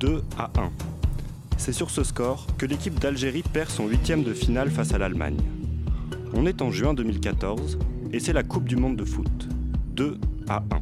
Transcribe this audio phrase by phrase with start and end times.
[0.00, 0.70] 2 à 1.
[1.58, 5.36] C'est sur ce score que l'équipe d'Algérie perd son huitième de finale face à l'Allemagne.
[6.32, 7.78] On est en juin 2014
[8.10, 9.48] et c'est la Coupe du Monde de foot.
[9.96, 10.18] 2
[10.48, 10.80] à 1.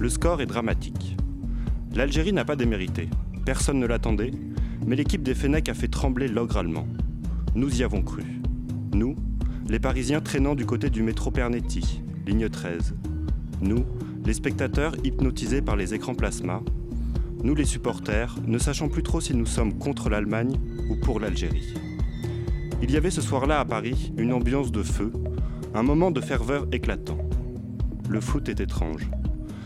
[0.00, 1.16] Le score est dramatique.
[1.96, 3.08] L'Algérie n'a pas démérité.
[3.44, 4.30] Personne ne l'attendait,
[4.86, 6.86] mais l'équipe des Fennecs a fait trembler l'ogre allemand.
[7.56, 8.22] Nous y avons cru.
[8.92, 9.16] Nous,
[9.68, 12.94] les Parisiens traînant du côté du métro Pernetti, ligne 13.
[13.62, 13.84] Nous,
[14.24, 16.62] les spectateurs hypnotisés par les écrans plasma.
[17.44, 20.58] Nous, les supporters, ne sachant plus trop si nous sommes contre l'Allemagne
[20.88, 21.74] ou pour l'Algérie.
[22.80, 25.12] Il y avait ce soir-là à Paris une ambiance de feu,
[25.74, 27.18] un moment de ferveur éclatant.
[28.08, 29.10] Le foot est étrange.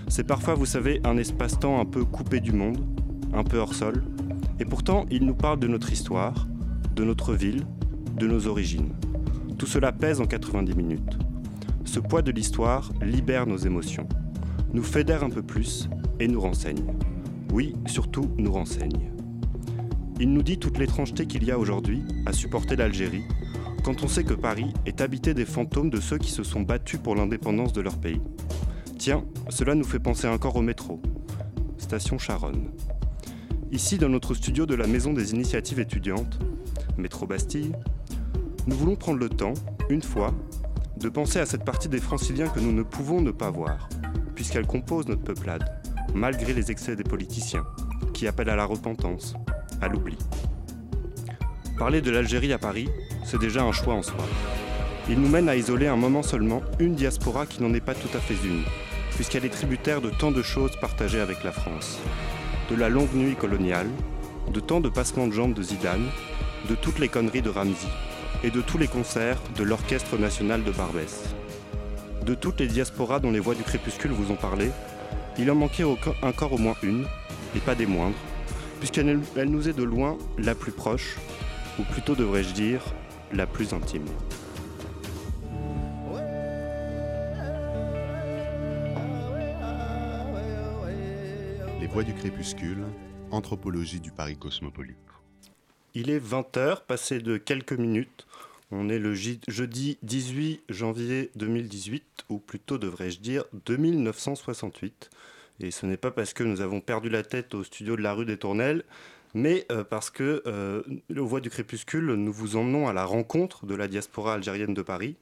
[0.08, 2.84] C'est parfois, vous savez, un espace-temps un peu coupé du monde,
[3.32, 4.02] un peu hors sol,
[4.58, 6.48] et pourtant il nous parle de notre histoire,
[6.96, 7.64] de notre ville,
[8.16, 8.92] de nos origines.
[9.56, 11.18] Tout cela pèse en 90 minutes.
[11.84, 14.08] Ce poids de l'histoire libère nos émotions,
[14.72, 15.88] nous fédère un peu plus
[16.18, 16.84] et nous renseigne.
[17.52, 19.10] Oui, surtout nous renseigne.
[20.20, 23.24] Il nous dit toute l'étrangeté qu'il y a aujourd'hui à supporter l'Algérie,
[23.84, 27.00] quand on sait que Paris est habité des fantômes de ceux qui se sont battus
[27.00, 28.20] pour l'indépendance de leur pays.
[28.98, 31.00] Tiens, cela nous fait penser encore au métro.
[31.78, 32.68] Station Charonne.
[33.70, 36.38] Ici, dans notre studio de la Maison des Initiatives étudiantes,
[36.98, 37.72] Métro Bastille,
[38.66, 39.54] nous voulons prendre le temps,
[39.88, 40.34] une fois,
[40.98, 43.88] de penser à cette partie des franciliens que nous ne pouvons ne pas voir,
[44.34, 45.77] puisqu'elle compose notre peuplade,
[46.18, 47.64] malgré les excès des politiciens,
[48.12, 49.34] qui appellent à la repentance,
[49.80, 50.18] à l'oubli.
[51.78, 52.88] Parler de l'Algérie à Paris,
[53.24, 54.24] c'est déjà un choix en soi.
[55.08, 58.14] Il nous mène à isoler un moment seulement une diaspora qui n'en est pas tout
[58.14, 58.64] à fait une,
[59.12, 61.98] puisqu'elle est tributaire de tant de choses partagées avec la France.
[62.68, 63.88] De la longue nuit coloniale,
[64.52, 66.06] de tant de passements de jambes de Zidane,
[66.68, 67.88] de toutes les conneries de Ramsey,
[68.42, 71.22] et de tous les concerts de l'Orchestre national de Barbès.
[72.26, 74.70] De toutes les diasporas dont les voix du crépuscule vous ont parlé,
[75.38, 77.06] il en manquait encore au moins une,
[77.54, 78.16] et pas des moindres,
[78.80, 81.16] puisqu'elle nous est de loin la plus proche,
[81.78, 82.82] ou plutôt devrais-je dire,
[83.32, 84.06] la plus intime.
[91.80, 92.84] Les voix du crépuscule,
[93.30, 94.96] anthropologie du Paris cosmopolite.
[95.94, 98.26] Il est 20h, passé de quelques minutes.
[98.70, 105.10] On est le jeudi 18 janvier 2018, ou plutôt devrais-je dire 2968.
[105.60, 108.12] Et ce n'est pas parce que nous avons perdu la tête au studio de la
[108.12, 108.84] rue des Tournelles,
[109.34, 110.82] mais euh, parce que, euh,
[111.16, 114.82] au Voix du Crépuscule, nous vous emmenons à la rencontre de la diaspora algérienne de
[114.82, 115.16] Paris.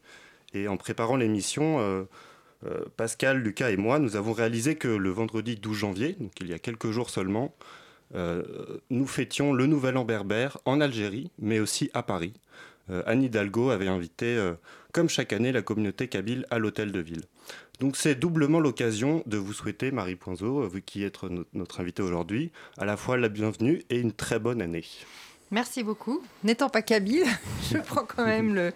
[0.55, 2.05] Et en préparant l'émission, euh,
[2.97, 6.55] Pascal, Lucas et moi, nous avons réalisé que le vendredi 12 janvier, donc il y
[6.55, 7.55] a quelques jours seulement,
[8.89, 12.33] nous fêtions le Nouvel An berbère en Algérie, mais aussi à Paris.
[12.89, 14.41] Anne Hidalgo avait invité,
[14.93, 17.25] comme chaque année, la communauté kabyle à l'hôtel de ville.
[17.79, 21.19] Donc c'est doublement l'occasion de vous souhaiter, Marie Poinzeau, vous qui êtes
[21.53, 24.85] notre invitée aujourd'hui, à la fois la bienvenue et une très bonne année.
[25.51, 26.23] Merci beaucoup.
[26.43, 27.27] N'étant pas kabyle,
[27.71, 28.73] je prends quand même le,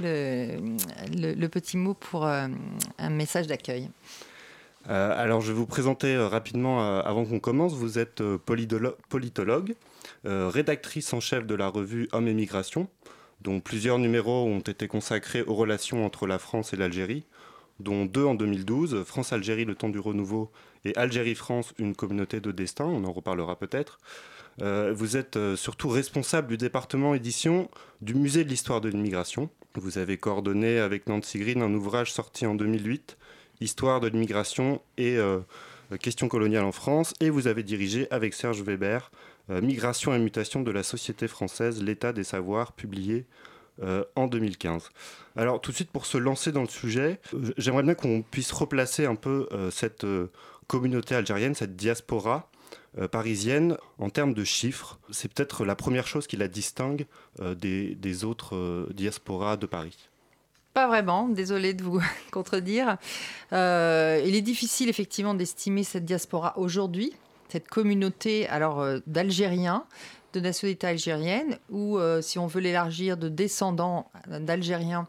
[0.00, 2.48] le, petit mot pour euh,
[2.98, 3.88] un message d'accueil.
[4.90, 7.74] Euh, alors je vais vous présenter euh, rapidement avant qu'on commence.
[7.74, 9.74] Vous êtes politologue,
[10.24, 12.88] rédactrice en chef de la revue Hommes et Migration,
[13.40, 17.24] dont plusieurs numéros ont été consacrés aux relations entre la France et l'Algérie
[17.82, 20.50] dont deux en 2012, France-Algérie, le temps du renouveau,
[20.84, 23.98] et Algérie-France, une communauté de destin, on en reparlera peut-être.
[24.60, 27.70] Euh, vous êtes euh, surtout responsable du département édition
[28.00, 29.48] du musée de l'histoire de l'immigration.
[29.74, 33.16] Vous avez coordonné avec Nancy Green un ouvrage sorti en 2008,
[33.60, 35.38] Histoire de l'immigration et euh,
[36.00, 39.10] questions coloniales en France, et vous avez dirigé avec Serge Weber
[39.48, 43.26] Migration et mutation de la société française, l'état des savoirs, publié
[43.80, 44.90] euh, en 2015.
[45.34, 48.52] Alors tout de suite pour se lancer dans le sujet, euh, j'aimerais bien qu'on puisse
[48.52, 50.06] replacer un peu euh, cette
[50.66, 52.50] communauté algérienne, cette diaspora
[53.10, 54.98] parisienne en termes de chiffres.
[55.10, 57.06] C'est peut-être la première chose qui la distingue
[57.40, 59.96] des, autres diasporas de Paris.
[60.74, 62.98] Pas vraiment, désolé de vous contredire.
[63.50, 63.56] il
[64.34, 67.14] est difficile effectivement d'estimer cette diaspora aujourd'hui,
[67.48, 69.86] cette communauté alors d'Algériens
[70.32, 75.06] de nationalité algérienne ou, euh, si on veut l'élargir, de descendants d'Algériens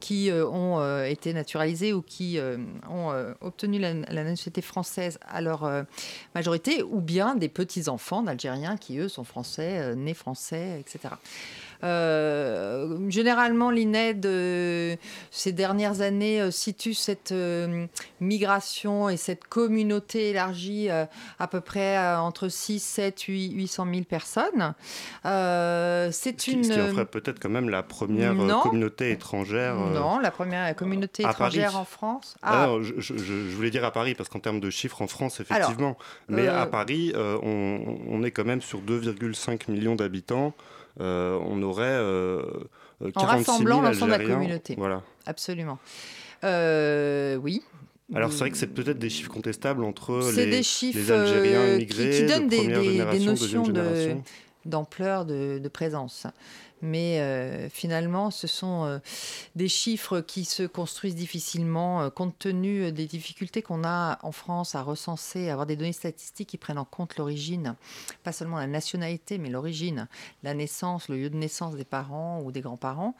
[0.00, 2.38] qui euh, ont euh, été naturalisés ou qui
[2.90, 5.68] ont obtenu la, nationalité française à leur
[6.34, 11.14] majorité, ou bien des petits-enfants d'Algériens qui, eux, sont français, nés français, etc.
[11.82, 14.26] généralement, l'INED,
[15.30, 17.34] ces dernières années, situe cette
[18.20, 24.74] migration et cette communauté élargie à peu près entre 6, 7, 8, 800 000 personnes.
[25.24, 26.64] c'est une...
[26.64, 29.76] Ce qui en ferait peut-être quand même la première communauté étrangère.
[29.76, 32.36] Non, la première communauté étrangère en France.
[32.42, 32.68] Ah.
[32.98, 33.12] je,
[33.54, 35.96] voulais dire à Paris, parce qu'en termes de chiffres en France, effectivement.
[36.28, 40.54] mais à Paris, on, on, est quand même sur 2,5 millions d'habitants.
[40.98, 41.98] On aurait
[43.14, 44.74] en rassemblant l'ensemble de la communauté.
[44.76, 45.02] Voilà.
[45.26, 45.78] Absolument.
[46.44, 47.62] Euh, oui.
[48.14, 51.74] Alors c'est vrai que c'est peut-être des chiffres contestables entre les, des chiffres les Algériens
[51.74, 53.64] immigrés, qui, qui donnent des, des, des, notions
[54.66, 56.26] d'ampleur de, de, présence
[56.82, 58.98] mais euh, finalement, ce sont euh,
[59.54, 64.74] des chiffres qui se construisent difficilement euh, compte tenu des difficultés qu'on a en France
[64.74, 67.76] à recenser, à avoir des données statistiques qui prennent en compte l'origine,
[68.24, 70.08] pas seulement la nationalité, mais l'origine,
[70.42, 73.14] la naissance, le lieu de naissance des parents ou des grands-parents.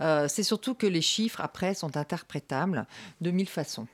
[0.00, 2.86] C'est surtout que les chiffres, après, sont interprétables
[3.20, 3.86] de mille façons.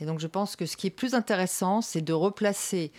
[0.00, 2.92] Et donc je pense que ce qui est plus intéressant, c'est de replacer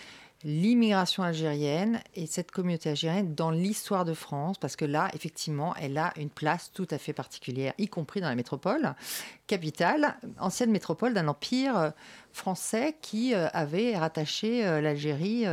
[0.44, 5.98] l'immigration algérienne et cette communauté algérienne dans l'histoire de France, parce que là, effectivement, elle
[5.98, 8.94] a une place tout à fait particulière, y compris dans la métropole,
[9.48, 11.90] capitale, ancienne métropole d'un empire euh,
[12.32, 15.46] français qui euh, avait rattaché euh, l'Algérie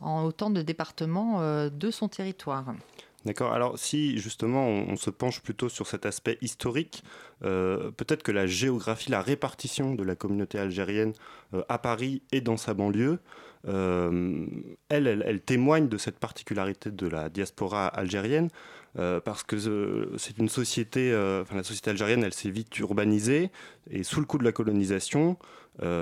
[0.00, 2.64] en autant de départements de son territoire.
[3.24, 3.52] D'accord.
[3.52, 7.04] Alors si justement on, se penche plutôt sur cet aspect historique,
[7.40, 11.12] peut-être que la géographie, la répartition de la communauté algérienne
[11.68, 13.20] à Paris et dans sa banlieue
[13.68, 14.46] euh,
[14.88, 18.48] elle, témoigne de cette particularité de la diaspora algérienne.
[18.98, 23.50] Euh, parce que euh, c'est une société, enfin la société algérienne, elle s'est vite urbanisée
[23.90, 25.38] et sous le coup de la colonisation,
[25.80, 25.96] le,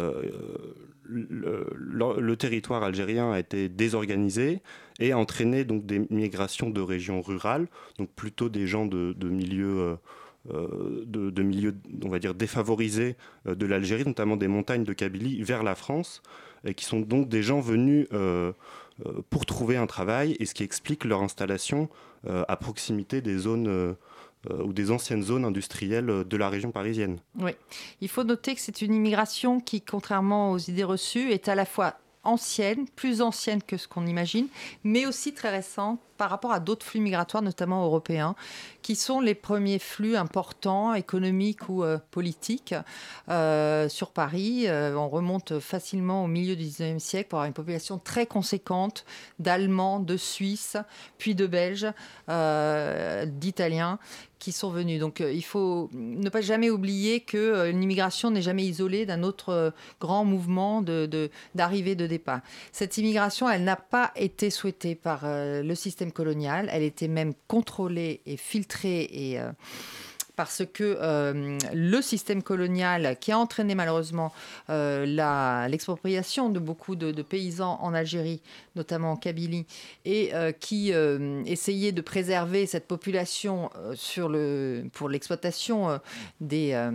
[2.34, 4.60] territoire algérien a été désorganisé
[4.98, 7.68] et a entraîné donc des migrations de régions rurales,
[7.98, 9.96] donc plutôt des gens de, milieux
[10.48, 13.14] de, milieux, on va dire, défavorisés
[13.44, 16.22] de l'Algérie, notamment des montagnes de Kabylie, vers la France
[16.64, 18.52] et qui sont donc des gens venus euh,
[19.06, 21.88] euh, pour trouver un travail et ce qui explique leur installation
[22.26, 23.96] euh, à proximité des zones
[24.48, 27.18] ou des anciennes zones industrielles de la région parisienne.
[27.38, 27.52] Oui,
[28.00, 31.66] il faut noter que c'est une immigration qui, contrairement aux idées reçues, est à la
[31.66, 34.48] fois ancienne, plus ancienne que ce qu'on imagine,
[34.84, 38.34] mais aussi très récente par rapport à d'autres flux migratoires, notamment européens,
[38.82, 42.74] qui sont les premiers flux importants, économiques ou euh, politiques,
[43.30, 44.64] euh, sur Paris.
[44.66, 49.06] Euh, on remonte facilement au milieu du 19e siècle pour avoir une population très conséquente
[49.38, 50.76] d'Allemands, de Suisses,
[51.16, 51.90] puis de Belges,
[52.28, 53.98] d'Italiens
[54.40, 54.98] qui sont venus.
[54.98, 60.24] Donc il faut ne pas jamais oublier qu'une immigration n'est jamais isolée d'un autre grand
[60.24, 60.82] mouvement
[61.54, 62.40] d'arrivée de, de, départ.
[62.72, 66.68] Cette immigration, elle n'a pas été souhaitée par le système coloniale.
[66.72, 69.52] Elle était même contrôlée et filtrée et euh,
[70.40, 74.32] parce que euh, le système colonial qui a entraîné malheureusement
[74.70, 75.04] euh,
[75.68, 78.40] l'expropriation de beaucoup de, paysans en Algérie,
[78.74, 79.66] notamment en Kabylie,
[80.06, 80.92] et qui
[81.44, 83.68] essayait de préserver cette population
[84.94, 86.00] pour l'exploitation
[86.40, 86.90] des,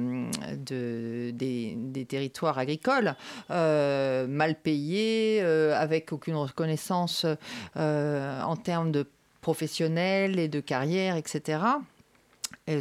[0.58, 3.16] des, des, territoires agricoles,
[3.50, 7.28] mal payés, avec aucune reconnaissance
[7.76, 9.06] en termes de
[9.42, 11.60] professionnels et de carrière, etc.,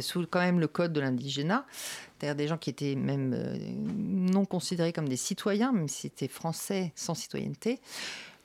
[0.01, 1.65] sous quand même le code de l'indigénat,
[2.17, 6.27] c'est-à-dire des gens qui étaient même euh, non considérés comme des citoyens, même si c'était
[6.27, 7.79] français sans citoyenneté.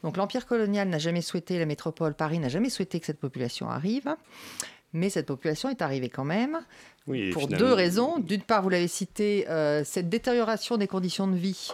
[0.03, 3.69] Donc l'empire colonial n'a jamais souhaité, la métropole Paris n'a jamais souhaité que cette population
[3.71, 4.15] arrive,
[4.93, 6.61] mais cette population est arrivée quand même.
[7.33, 8.19] pour deux raisons.
[8.19, 11.71] D'une part, vous l'avez cité, euh, cette détérioration des conditions de vie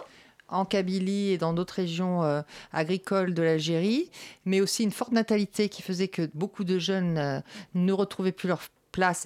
[0.49, 2.41] en Kabylie et dans d'autres régions euh,
[2.71, 4.09] agricoles de l'Algérie,
[4.45, 7.39] mais aussi une forte natalité qui faisait que beaucoup de jeunes euh,
[7.75, 8.61] ne retrouvaient plus leur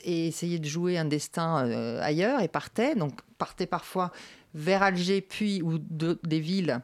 [0.04, 4.12] et essayaient de jouer un destin euh, ailleurs et partaient, donc partaient parfois
[4.54, 6.82] vers Alger puis ou des villes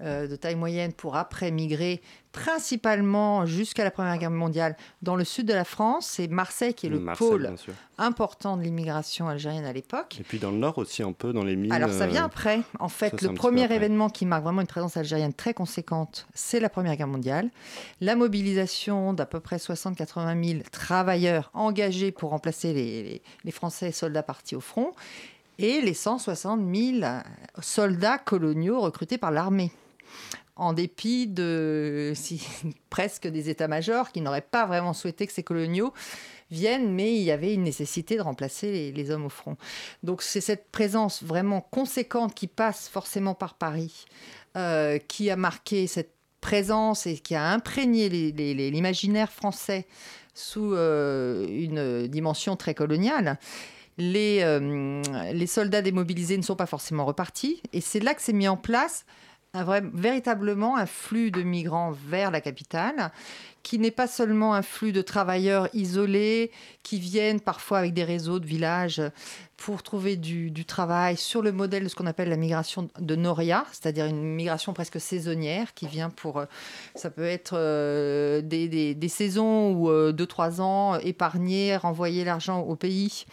[0.00, 2.00] de taille moyenne pour après migrer
[2.32, 6.06] principalement jusqu'à la Première Guerre mondiale dans le sud de la France.
[6.06, 7.52] C'est Marseille qui est le pôle
[7.96, 10.18] important de l'immigration algérienne à l'époque.
[10.20, 11.72] Et puis dans le nord aussi un peu, dans les mines.
[11.72, 12.60] Alors ça vient euh, après.
[12.78, 16.68] En fait, le premier événement qui marque vraiment une présence algérienne très conséquente, c'est la
[16.68, 17.50] Première Guerre mondiale.
[18.00, 24.22] La mobilisation d'à peu près 60-80 000 travailleurs engagés pour remplacer les, les Français soldats
[24.22, 24.92] partis au front
[25.58, 27.00] et les 160 000
[27.60, 29.72] soldats coloniaux recrutés par l'armée
[30.58, 32.12] en dépit de
[32.90, 35.94] presque des états-majors qui n'auraient pas vraiment souhaité que ces coloniaux
[36.50, 39.56] viennent, mais il y avait une nécessité de remplacer les, hommes au front.
[40.02, 44.06] Donc c'est cette présence vraiment conséquente qui passe forcément par Paris,
[44.56, 49.86] euh, qui a marqué cette présence et qui a imprégné l'imaginaire français
[50.34, 53.38] sous une dimension très coloniale,
[53.98, 54.60] les,
[55.32, 57.60] les, soldats démobilisés ne sont pas forcément repartis.
[57.72, 59.04] Et c'est là que s'est mis en place
[59.54, 59.64] un
[59.94, 63.10] véritablement un flux de migrants vers la capitale,
[63.62, 66.50] qui n'est pas seulement un flux de travailleurs isolés
[66.82, 69.02] qui viennent parfois avec des réseaux de villages
[69.56, 73.66] pour trouver du, travail sur le modèle de ce qu'on appelle la migration de Noria,
[73.72, 76.46] c'est-à-dire une migration presque saisonnière qui vient pour, euh,
[76.94, 82.60] ça peut être euh, des, des, saisons ou euh, deux, trois ans, épargner, renvoyer l'argent
[82.60, 83.26] au pays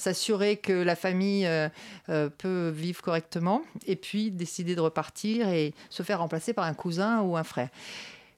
[0.00, 1.68] s'assurer que la famille euh,
[2.08, 6.74] euh, peut vivre correctement, et puis décider de repartir et se faire remplacer par un
[6.74, 7.68] cousin ou un frère.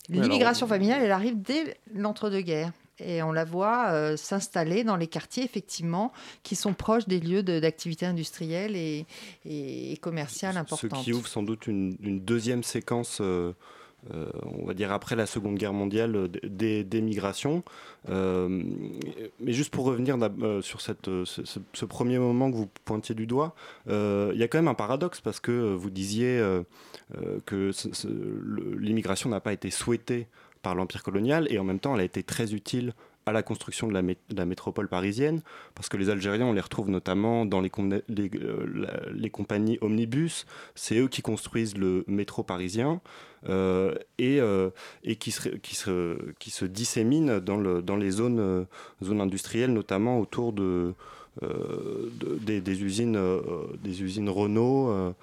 [0.08, 2.72] L'immigration familiale, elle arrive dès l'entre-deux-guerres.
[2.98, 7.42] Et on la voit euh, s'installer dans les quartiers, effectivement, qui sont proches des lieux
[7.42, 9.06] d'activité industrielle et,
[9.44, 11.00] et, commerciale importantes.
[11.00, 13.52] Ce qui ouvre sans doute une, deuxième séquence euh,
[14.10, 17.62] on va dire après la Seconde Guerre mondiale, euh, des, migrations.
[18.08, 18.62] Euh,
[19.40, 20.16] mais juste pour revenir
[20.62, 23.54] sur ce, premier moment que vous pointiez du doigt,
[23.86, 26.42] il y a quand même un paradoxe parce que vous disiez
[27.46, 27.70] que
[28.78, 30.26] l'immigration n'a pas été souhaitée
[30.62, 32.94] par l'Empire colonial et en même temps elle a été très utile
[33.26, 35.42] à la construction de la, métropole parisienne,
[35.74, 37.70] parce que les Algériens, on les retrouve notamment dans les,
[38.08, 43.00] les compagnies omnibus, c'est eux qui construisent le métro parisien.
[43.48, 44.70] Euh, et, euh,
[45.18, 48.64] qui, se, qui, se, qui se dissémine dans, le, dans les euh,
[49.02, 50.94] zones industrielles, notamment autour de,
[51.40, 53.18] des, usines,
[53.82, 55.14] des usines Renault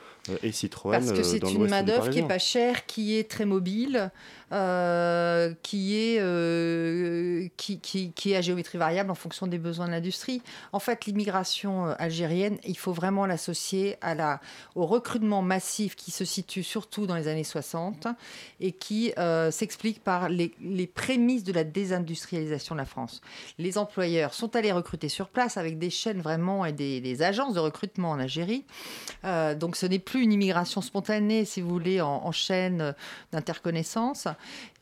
[0.43, 0.91] et Citroën.
[0.91, 4.11] Parce que c'est une main-d'œuvre qui est pas chère, qui est très mobile,
[4.51, 9.85] euh, qui, est, euh, qui, qui, qui, est à géométrie variable en fonction des besoins
[9.85, 10.41] de l'industrie.
[10.73, 14.41] En fait, l'immigration euh, algérienne, il faut vraiment l'associer à la,
[14.73, 18.07] au recrutement massif qui se situe surtout dans les années 60
[18.59, 19.13] et qui
[19.51, 23.21] s'explique par les, les, prémices de la désindustrialisation de la France.
[23.59, 28.11] Les employeurs sont allés recruter sur place avec des vraiment et des, agences de recrutement
[28.11, 28.65] en Algérie.
[29.23, 32.95] donc ce n'est plus une immigration spontanée, si vous voulez, en, chaîne
[33.31, 34.27] d'interconnaissance.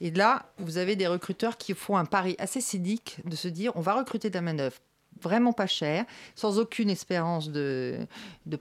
[0.01, 3.71] Et là, vous avez des recruteurs qui font un pari assez cynique de se dire
[3.75, 4.77] on va recruter de la main-d'œuvre
[5.21, 6.05] vraiment pas cher,
[6.35, 8.07] sans aucune espérance de,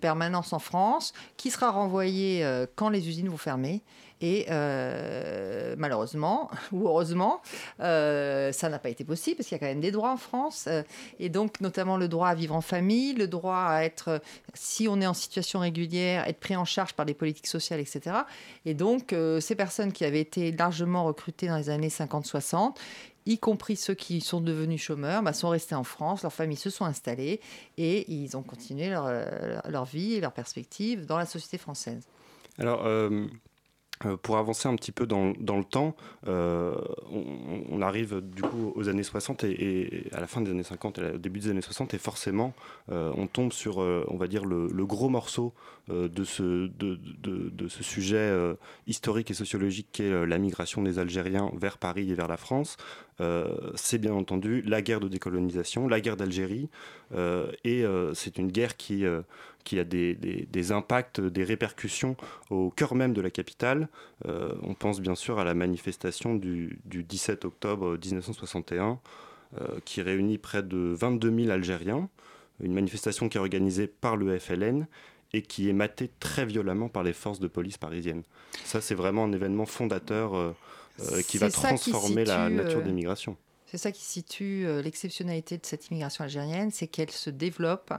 [0.01, 3.83] permanence en France, qui sera renvoyé euh, quand les usines vont fermer.
[4.23, 7.43] Et euh, malheureusement, ou heureusement,
[7.81, 10.17] euh, ça n'a pas été possible parce qu'il y a quand même des droits en
[10.17, 10.65] France.
[10.69, 10.83] Euh,
[11.19, 14.23] et donc, notamment le droit à vivre en famille, le droit à être,
[14.55, 18.17] si on est en situation régulière, être pris en charge par des politiques sociales, etc.
[18.65, 22.75] Et donc, ces personnes qui avaient été largement recrutées dans les années 50-60,
[23.27, 26.71] y compris ceux qui sont devenus chômeurs, bah, sont restés en France, leurs familles se
[26.71, 27.41] sont installées
[27.77, 32.07] et ils ont continué leur, vie et leur perspective dans la société française.
[32.59, 32.87] Alors,
[34.23, 35.97] pour avancer un petit peu dans, dans le temps,
[36.29, 36.75] euh,
[37.71, 41.11] on, arrive du coup aux années 60 et, à la fin des années 50 et
[41.15, 42.53] au début des années 60 et forcément
[42.91, 45.53] euh, on tombe sur, on va dire, le, gros morceau
[45.89, 48.33] de, ce, de, de, ce sujet
[48.87, 52.77] historique et sociologique qu'est la migration des Algériens vers Paris et vers la France.
[53.77, 56.69] c'est bien entendu la guerre de décolonisation, la guerre d'Algérie,
[57.65, 59.05] et c'est une guerre qui
[59.67, 62.17] qui a des, impacts, des répercussions
[62.51, 63.89] au cœur même de la capitale.
[64.27, 69.01] Euh, on pense bien sûr à la manifestation du, 17 octobre 1961
[69.61, 72.09] euh, qui réunit près de 22 000 Algériens,
[72.61, 74.87] une manifestation qui est organisée par le FLN
[75.33, 78.23] et qui est matée très violemment par les forces de police parisiennes.
[78.65, 80.53] Ça, c'est vraiment un événement fondateur euh,
[81.29, 83.37] qui va transformer la nature des migrations.
[83.67, 87.93] C'est ça qui situe l'exceptionnalité de cette immigration algérienne, c'est qu'elle se développe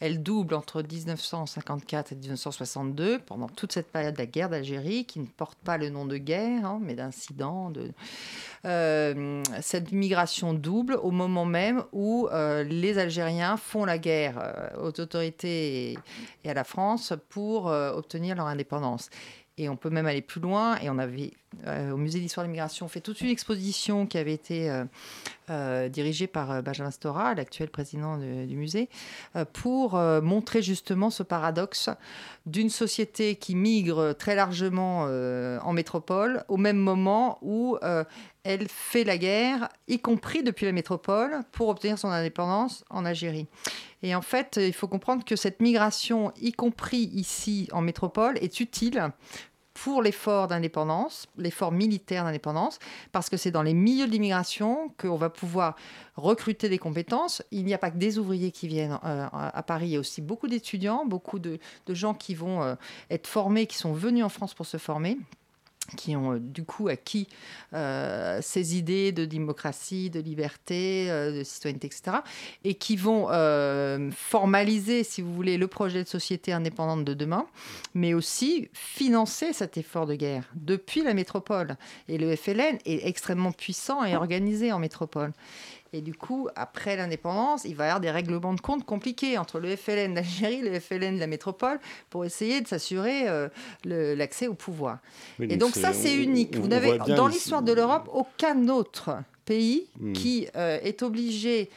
[0.00, 5.20] elle double entre 1954 et 1962, pendant toute cette période de la guerre d'Algérie, qui
[5.20, 7.70] ne porte pas le nom de guerre, hein, mais d'incident.
[7.70, 7.92] De...
[8.66, 14.88] Euh, cette migration double au moment même où euh, les Algériens font la guerre euh,
[14.88, 15.92] aux autorités
[16.44, 19.08] et, à la France pour obtenir leur indépendance.
[19.58, 20.76] Et on peut même aller plus loin.
[20.82, 21.32] Et on avait,
[21.66, 24.84] euh, au Musée d'histoire de l'immigration, fait toute une exposition qui avait été euh,
[25.48, 28.90] euh, dirigée par Benjamin Stora, l'actuel président du musée,
[29.54, 31.88] pour montrer justement ce paradoxe
[32.44, 37.78] d'une société qui migre très largement en métropole au même moment où
[38.44, 43.46] elle fait la guerre, y compris depuis la métropole, pour obtenir son indépendance en Algérie.
[44.06, 48.60] Et en fait, il faut comprendre que cette migration, y compris ici en métropole, est
[48.60, 49.10] utile
[49.74, 52.78] pour l'effort d'indépendance, l'effort militaire d'indépendance,
[53.10, 55.74] parce que c'est dans les milieux de l'immigration qu'on va pouvoir
[56.14, 57.42] recruter des compétences.
[57.50, 60.00] Il n'y a pas que des ouvriers qui viennent euh, à Paris, il y a
[60.00, 61.58] aussi beaucoup d'étudiants, beaucoup de,
[61.88, 62.76] gens qui vont euh,
[63.10, 65.18] être formés, qui sont venus en France pour se former.
[65.96, 67.28] Qui ont euh, du coup acquis
[67.74, 72.18] euh, ces idées de démocratie, de liberté, euh, de citoyenneté, etc.,
[72.64, 73.26] et qui vont
[74.12, 77.46] formaliser, si vous voulez, le projet de société indépendante de demain,
[77.94, 81.76] mais aussi financer cet effort de guerre depuis la métropole.
[82.08, 85.32] Et le FLN est extrêmement puissant et organisé en métropole.
[85.92, 89.60] Et du coup, après l'indépendance, il va y avoir des règlements de compte compliqués entre
[89.60, 91.78] le FLN d'Algérie le FLN de la métropole
[92.10, 93.48] pour essayer de s'assurer euh,
[93.84, 94.98] l'accès au pouvoir.
[95.40, 96.56] et donc, ça, c'est unique.
[96.56, 100.12] Vous n'avez dans l'histoire de l'Europe aucun autre pays hmm.
[100.12, 101.70] qui euh, est obligé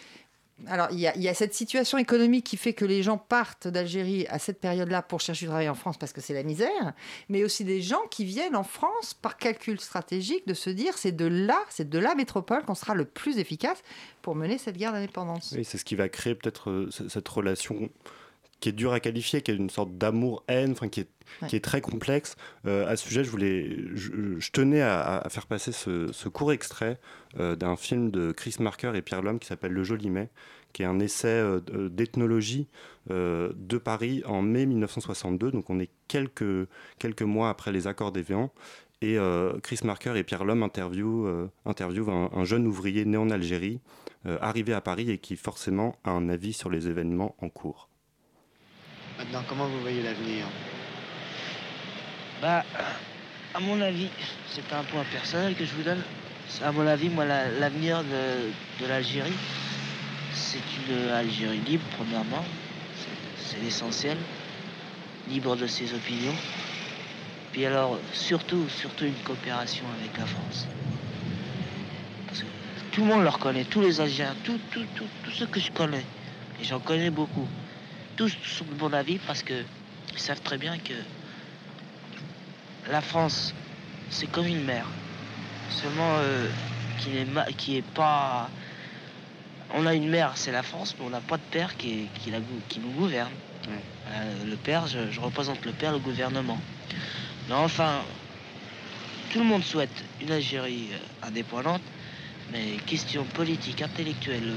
[0.67, 4.39] alors, il y, a, cette situation économique qui fait que les gens partent d'Algérie à
[4.39, 6.93] cette période-là pour chercher du travail en France parce que c'est la misère,
[7.29, 11.15] mais aussi des gens qui viennent en France par calcul stratégique de se dire c'est
[11.15, 13.81] de là, c'est de la métropole qu'on sera le plus efficace
[14.21, 15.53] pour mener cette guerre d'indépendance.
[15.55, 17.89] Oui, c'est ce qui va créer peut-être euh, cette relation
[18.59, 21.09] qui est dure à qualifier, qui est une sorte d'amour-haine, enfin, qui, est,
[21.47, 22.35] qui est très complexe.
[22.65, 26.99] Euh, à ce sujet, je, voulais, je, tenais à, faire passer ce, court extrait
[27.39, 30.29] euh, d'un film de Chris Marker et Pierre Lhomme qui s'appelle Le Joli Mai,
[30.73, 32.67] qui est un essai euh, d'ethnologie
[33.09, 35.51] de Paris en mai 1962.
[35.51, 36.67] Donc on est quelques,
[36.99, 38.51] quelques mois après les accords d'Évian.
[39.01, 39.17] Et
[39.63, 43.79] Chris Marker et Pierre Lhomme interviewent, un, un, jeune ouvrier né en Algérie,
[44.25, 47.88] arrivé à Paris et qui forcément a un avis sur les événements en cours.
[49.19, 50.45] Maintenant, comment vous voyez l'avenir?
[52.41, 52.63] Bah,
[53.53, 54.07] à mon avis,
[54.49, 56.01] c'est un point personnel que je vous donne.
[56.63, 59.33] À mon avis, moi, l'avenir de, l'Algérie,
[60.33, 62.45] c'est une Algérie libre, premièrement.
[63.37, 64.17] C'est l'essentiel.
[65.27, 66.35] Libre de ses opinions.
[67.51, 70.65] Puis alors, surtout, surtout une coopération avec la France.
[72.25, 72.45] Parce que
[72.93, 74.57] tout le monde le reconnaît, tous les Algériens, tous
[75.33, 76.05] ceux que je connais,
[76.61, 77.49] et j'en connais beaucoup,
[78.19, 79.63] tous sont de mon avis parce qu'ils
[80.17, 80.93] savent très bien que
[82.91, 83.53] la France,
[84.09, 84.87] c'est comme une mère.
[85.69, 86.49] Seulement euh,
[86.99, 88.49] qui n'est qui est pas.
[89.73, 92.33] On a une mère, c'est la France, mais on n'a pas de père qui, qui,
[92.67, 93.31] qui nous gouverne.
[93.69, 96.59] Euh, le père, je, je, représente le père, le gouvernement.
[97.47, 98.01] Mais enfin,
[99.31, 101.83] tout le monde souhaite une Algérie euh, indépendante,
[102.51, 104.51] mais question politique, intellectuelle,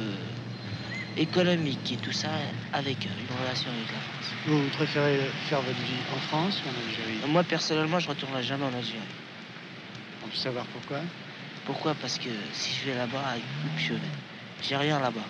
[1.17, 2.29] économique et tout ça
[2.73, 4.35] avec une relation avec la France.
[4.47, 7.31] Vous, préférez faire votre vie en France ou en Algérie?
[7.31, 9.01] Moi, personnellement, je retournerai jamais en Algérie.
[10.25, 10.99] On peut savoir pourquoi?
[11.67, 11.95] Pourquoi?
[11.95, 13.37] Parce que si je vais là-bas,
[13.79, 13.95] je
[14.63, 15.21] j'ai rien là-bas.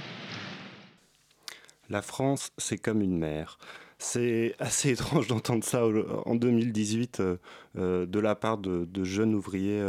[1.91, 3.59] La France, c'est comme une mère.
[3.99, 5.85] C'est assez étrange d'entendre ça
[6.27, 7.37] en 2018 euh,
[7.79, 9.85] euh, de la part de, jeunes ouvriers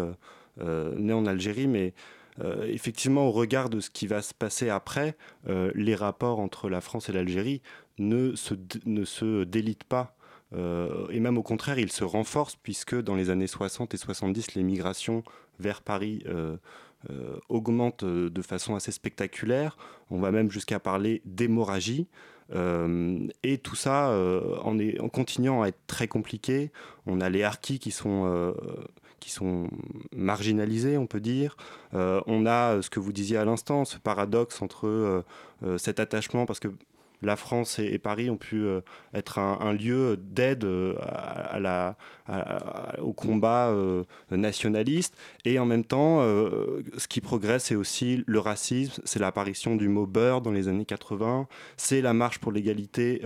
[0.61, 1.93] euh, nés en Algérie, mais
[2.41, 5.15] euh, effectivement, au regard de ce qui va se passer après,
[5.47, 7.61] euh, les rapports entre la France et l'Algérie
[7.99, 10.15] ne se, délitent pas.
[10.55, 14.55] Euh, et même au contraire, ils se renforcent puisque dans les années 60 et 70,
[14.55, 15.23] les migrations
[15.59, 16.23] vers Paris
[17.49, 19.77] augmentent de façon assez spectaculaire.
[20.09, 22.07] On va même jusqu'à parler d'hémorragie.
[22.51, 24.17] et tout ça
[24.63, 26.71] en, continuant à être très compliqué.
[27.05, 28.53] On a les harkis qui sont
[29.23, 29.69] qui sont
[30.13, 31.55] marginalisés, on peut dire.
[31.93, 35.23] Euh, on a euh, ce que vous disiez à l'instant, ce paradoxe entre euh,
[35.77, 36.67] cet attachement, parce que
[37.21, 38.65] la France et, Paris ont pu
[39.13, 40.65] être un, lieu d'aide
[43.01, 43.73] au combat
[44.29, 45.15] nationaliste.
[45.45, 50.05] Et en même temps, ce qui progresse, c'est aussi le racisme, c'est l'apparition du mot
[50.05, 53.21] beurre dans les années 80, c'est la marche pour l'égalité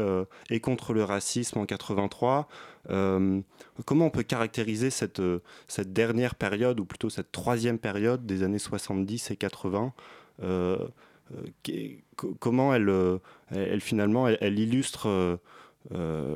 [0.52, 2.48] et contre le racisme en 83.
[2.88, 5.22] Comment on peut caractériser cette,
[5.68, 9.94] cette dernière période, ou plutôt cette troisième période des années 70 et 80
[12.40, 13.18] comment elle, euh,
[13.52, 15.38] elle, finalement, elle, illustre, euh,
[15.94, 16.36] euh,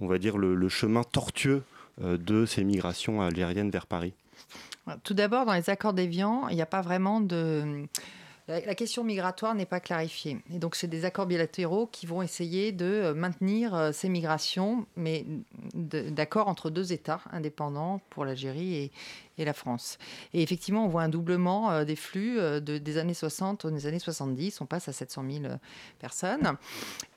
[0.00, 1.62] on va dire, le, chemin tortueux
[2.00, 4.14] de ces migrations algériennes vers Paris?
[5.04, 7.86] Tout d'abord, dans les accords d'Évian, il n'y a pas vraiment de...
[8.46, 10.38] La, question migratoire n'est pas clarifiée.
[10.52, 15.24] Et donc, c'est des accords bilatéraux qui vont essayer de maintenir ces migrations, mais
[15.74, 18.90] d'accord entre deux États indépendants pour l'Algérie
[19.36, 19.98] et, la France.
[20.32, 23.86] Et effectivement, on voit un doublement euh, des flux euh, de, des années 60 aux
[23.86, 24.60] années 70.
[24.60, 25.56] On passe à 700 000 euh,
[25.98, 26.56] personnes.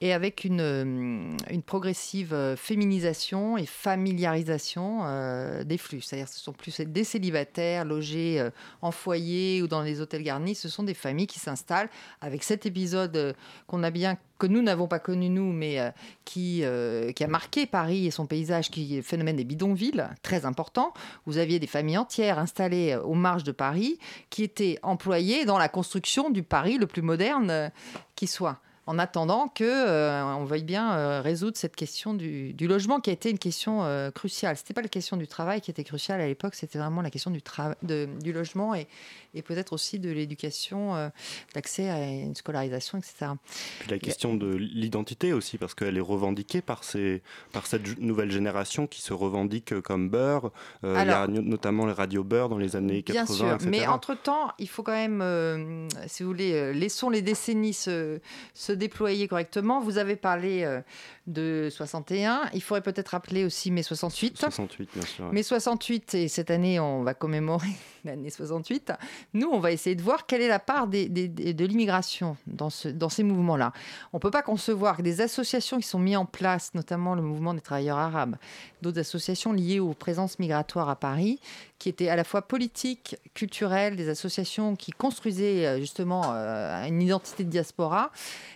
[0.01, 6.01] Et avec une, progressive féminisation et familiarisation des flux.
[6.01, 8.47] C'est-à-dire ce sont plus des célibataires logés
[8.81, 10.55] en foyer ou dans les hôtels garnis.
[10.55, 11.89] Ce sont des familles qui s'installent
[12.21, 13.36] avec cet épisode
[13.67, 15.89] qu'on a bien que nous n'avons pas connu nous, mais euh,
[16.26, 20.08] qui, euh, qui a marqué Paris et son paysage, qui est le phénomène des bidonvilles,
[20.21, 20.93] très important.
[21.26, 25.58] Vous aviez des familles entières installées euh, aux marges de Paris, qui étaient employées dans
[25.58, 27.71] la construction du Paris le plus moderne
[28.15, 28.60] qui soit.
[28.88, 33.10] En attendant que euh, on veuille bien euh, résoudre cette question du, du logement qui
[33.10, 34.56] a été une question euh, cruciale.
[34.56, 37.30] C'était pas la question du travail qui était cruciale à l'époque, c'était vraiment la question
[37.30, 37.41] du,
[37.84, 38.88] de- du logement et,
[39.34, 41.10] et peut-être aussi de l'éducation, euh,
[41.54, 43.32] d'accès à une scolarisation, etc.
[43.80, 47.21] Puis la question de l'identité aussi, parce qu'elle est revendiquée par, ces,
[47.52, 50.52] par cette nouvelle génération qui se revendique comme beurre.
[50.86, 53.67] Euh, il y a notamment les radios beurre dans les années 80, Bien sûr, etc.
[53.69, 58.19] mais entre-temps, il faut quand même, si vous voulez, laissons les décennies se,
[58.54, 59.82] se déployer correctement.
[59.82, 60.82] Vous avez parlé euh,
[61.28, 64.38] de 61, il faudrait peut-être rappeler aussi mai 68.
[64.40, 65.26] 68, bien sûr.
[65.26, 65.32] ouais.
[65.34, 67.68] Mai 68, et cette année, on va commémorer
[68.06, 68.94] l'année 68.
[69.34, 72.38] Nous, on va essayer de voir quelle est la part des- des- des- de l'immigration
[72.48, 73.74] dans, ce- dans ces mouvements-là.
[74.13, 77.22] On ne peut pas concevoir que des associations qui sont mises en place, notamment le
[77.22, 78.38] mouvement des travailleurs arabes,
[78.82, 81.42] d'autres associations liées aux présences migratoires à Paris,
[81.78, 87.02] qui étaient à la fois politiques, culturelles, des associations qui construisaient euh, justement euh, une
[87.02, 88.12] identité de diaspora,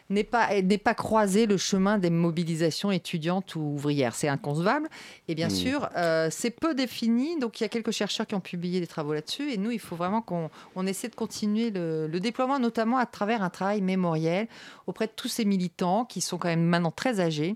[0.10, 2.61] n'aient pas, n'aient pas croisé le chemin des mobilisations
[2.92, 4.14] étudiantes ou ouvrières.
[4.16, 4.90] C'est inconcevable.
[5.28, 5.52] Et bien Mmh.
[5.52, 7.40] sûr, euh, c'est peu défini.
[7.40, 9.52] Donc il y a quelques chercheurs qui ont publié des travaux là-dessus.
[9.52, 13.06] Et nous, il faut vraiment qu'on on essaie de continuer le, le déploiement, notamment à
[13.06, 14.48] travers un travail mémoriel
[14.88, 17.56] auprès de tous ces militants qui sont quand même maintenant très âgés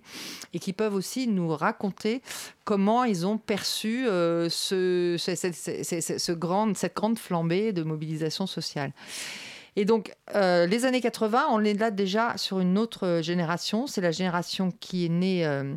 [0.54, 2.22] et qui peuvent aussi nous raconter
[2.64, 8.92] comment ils ont perçu euh, ce- ce- ce grande- cette grande flambée de mobilisation sociale.
[9.78, 13.88] Et donc, euh, les années 80, on est là déjà sur une autre génération.
[13.88, 15.76] C'est la génération qui est née euh,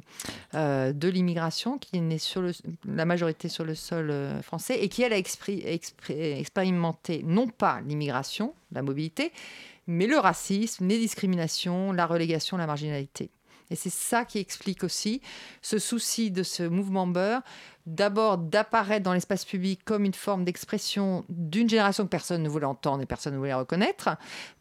[0.54, 2.44] euh, de l'immigration, qui est née sur
[2.86, 8.54] la majorité sur le sol euh, français et qui, elle, a expérimenté non pas l'immigration,
[8.70, 9.32] la mobilité,
[9.88, 13.30] mais le racisme, les discriminations, la relégation, la marginalité.
[13.70, 15.20] Et c'est ça qui explique aussi
[15.62, 17.42] ce souci de ce mouvement beurre,
[17.86, 22.66] d'abord d'apparaître dans l'espace public comme une forme d'expression d'une génération que personne ne voulait
[22.66, 24.10] entendre et personne ne voulait reconnaître,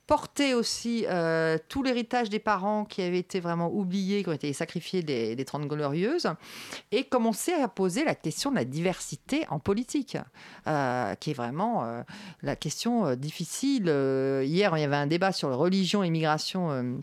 [0.07, 4.53] porter aussi euh, tout l'héritage des parents qui avaient été vraiment oubliés, qui ont été
[4.53, 6.29] sacrifiés des, des 30 glorieuses,
[6.91, 10.17] et commencer à poser la question de la diversité en politique,
[10.67, 12.01] euh, qui est vraiment euh,
[12.41, 13.87] la question difficile.
[14.45, 17.01] Hier, il y avait un débat sur religion et immigration.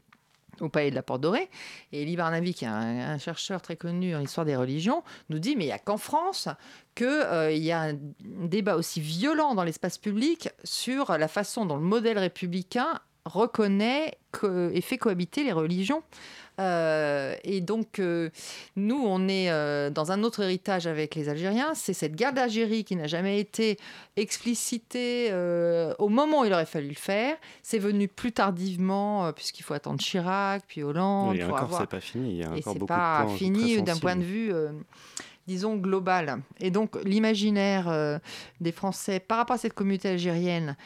[0.60, 1.48] Euh, au Palais de la Porte Dorée.
[1.92, 5.56] Et Elie Barnaby, qui est un, chercheur très connu en histoire des religions, nous dit
[5.56, 6.48] mais il n'y a qu'en France
[6.94, 11.82] qu'il y a un débat aussi violent dans l'espace public sur la façon dont le
[11.82, 14.18] modèle républicain reconnaît
[14.72, 16.02] et fait cohabiter les religions.
[16.60, 18.30] Euh, et donc, euh,
[18.76, 21.74] nous, on est euh, dans un autre héritage avec les Algériens.
[21.74, 23.76] C'est cette guerre d'Algérie qui n'a jamais été
[24.16, 25.30] explicitée
[25.98, 27.36] au moment où il aurait fallu le faire.
[27.62, 31.34] C'est venu plus tardivement, puisqu'il faut attendre Chirac, puis Hollande.
[31.36, 32.30] Et faut encore, avoir- c'est pas fini.
[32.32, 34.52] Il y a et encore c'est beaucoup pas de fini d'un point de vue,
[35.46, 36.40] disons, global.
[36.60, 38.18] Et donc, l'imaginaire euh,
[38.60, 40.76] des Français par rapport à cette communauté algérienne,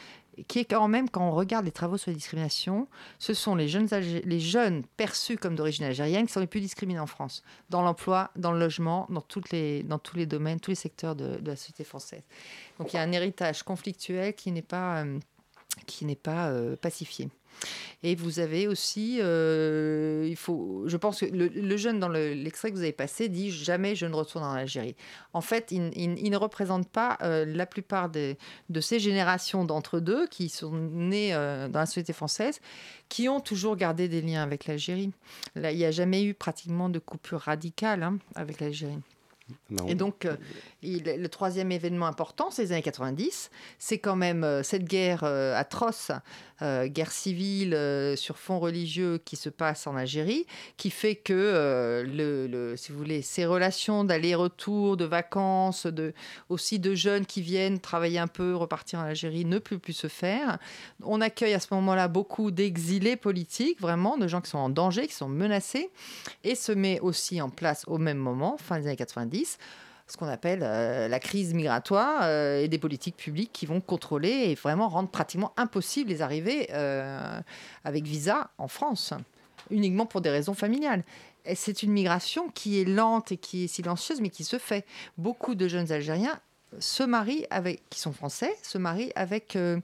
[0.47, 3.67] qui est quand même, quand on regarde les travaux sur les discriminations, ce sont les
[3.67, 7.81] jeunes, les jeunes perçus comme d'origine algérienne qui sont les plus discriminés en France, dans
[7.81, 9.83] l'emploi, dans le logement, dans, tous les
[10.25, 12.23] domaines, tous les secteurs de, la société française.
[12.77, 15.19] Donc, il y a un héritage conflictuel qui n'est pas, euh,
[15.85, 17.29] qui pas euh, pacifié.
[18.03, 22.33] Et vous avez aussi, euh, il faut, je pense que le, le jeune dans le-
[22.33, 24.95] l'extrait que vous avez passé dit jamais je ne retourne en Algérie.
[25.33, 28.37] En fait, il, il- il ne représente pas euh, la plupart des-
[28.69, 32.61] de ces générations d'entre deux qui sont nées euh, dans la société française,
[33.09, 35.11] qui ont toujours gardé des liens avec l'Algérie.
[35.55, 38.99] Là, il n'y a jamais eu pratiquement de coupure radicale hein, avec l'Algérie.
[39.71, 39.87] Non.
[39.87, 40.27] Et donc,
[40.81, 43.49] le troisième événement important, c'est les années 90.
[43.79, 46.11] C'est quand même euh, cette guerre euh, atroce,
[46.61, 47.77] euh, guerre civile
[48.15, 50.45] sur fond religieux qui se passe en Algérie,
[50.77, 52.05] qui fait que,
[52.77, 55.87] si vous voulez, ces relations d'aller-retour, de vacances,
[56.49, 60.57] aussi de jeunes qui viennent travailler un peu, repartir en Algérie, ne plus se faire.
[61.03, 65.07] On accueille à ce moment-là beaucoup d'exilés politiques, vraiment, de gens qui sont en danger,
[65.07, 65.89] qui sont menacés,
[66.43, 69.57] et se met aussi en place au même moment, fin des années 90,
[70.11, 74.29] ce qu'on appelle euh, la crise migratoire euh, et des politiques publiques qui vont contrôler
[74.29, 77.39] et vraiment rendre pratiquement impossible les arrivées euh,
[77.83, 79.13] avec visa en France,
[79.69, 81.03] uniquement pour des raisons familiales.
[81.55, 84.85] C'est une migration qui est lente et qui est silencieuse, mais qui se fait.
[85.17, 86.39] Beaucoup de jeunes Algériens
[86.77, 89.79] se marient avec, qui sont français, se marient avec euh,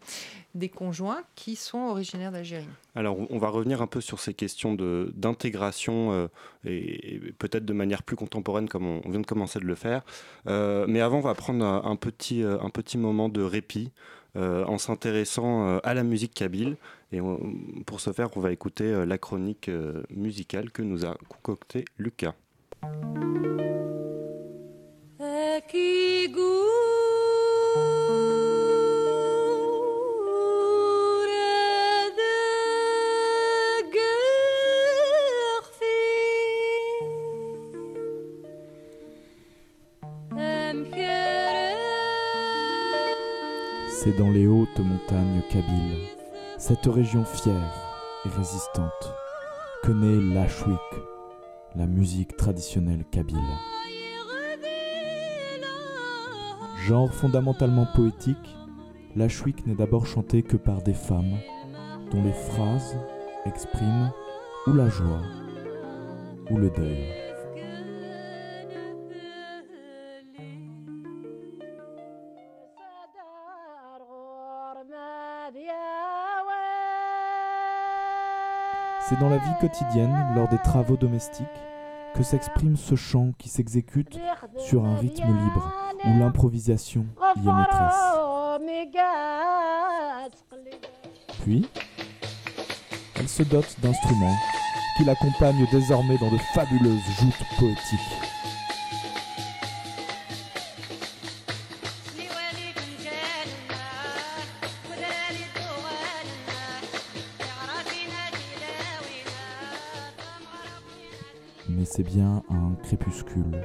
[0.54, 2.68] des conjoints qui sont originaires d'Algérie.
[2.94, 6.28] Alors, on va revenir un peu sur ces questions de- d'intégration euh,
[6.64, 9.76] et, et peut-être de manière plus contemporaine, comme on, on vient de commencer de le
[9.76, 10.04] faire.
[10.48, 13.92] Euh, mais avant, on va prendre un, un petit, un petit moment de répit
[14.36, 16.78] euh, en s'intéressant à la musique kabyle.
[17.12, 17.40] Et on-
[17.86, 19.72] pour ce faire, on va écouter la chronique
[20.10, 22.36] musicale que nous a concoctée Lucas.
[25.72, 26.28] Ki
[44.06, 45.98] C'est dans les hautes montagnes kabyles,
[46.60, 47.74] cette région fière
[48.24, 49.16] et résistante,
[49.82, 50.78] que naît l'ashwik,
[51.76, 53.40] la musique traditionnelle kabyle.
[56.84, 58.56] Genre fondamentalement poétique,
[59.16, 61.40] l'ashwik n'est d'abord chanté que par des femmes
[62.12, 63.00] dont les phrases
[63.48, 64.12] expriment
[64.68, 65.24] ou la joie
[66.52, 67.25] ou le deuil.
[79.08, 81.46] C'est dans la vie quotidienne, lors des travaux domestiques,
[82.16, 84.20] que s'exprime ce chant qui s'exécute
[84.58, 85.72] sur un rythme libre,
[86.06, 87.94] où l'improvisation y est maîtresse.
[91.44, 91.70] Puis,
[93.20, 94.38] elle se dote d'instruments
[94.98, 98.35] qui l'accompagnent désormais dans de fabuleuses joutes poétiques.
[111.96, 113.62] C'est bien un crépuscule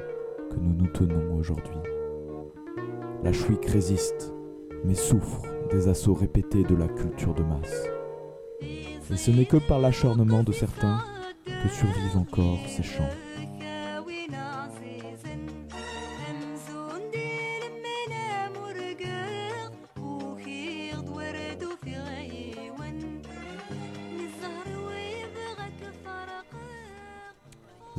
[0.53, 1.75] que nous nous tenons aujourd'hui.
[3.25, 4.33] La chouique résiste,
[4.85, 7.89] mais souffre des assauts répétés de la culture de masse.
[8.63, 11.01] Et ce n'est que par l'acharnement de certains
[11.45, 13.11] que survivent encore ces chants.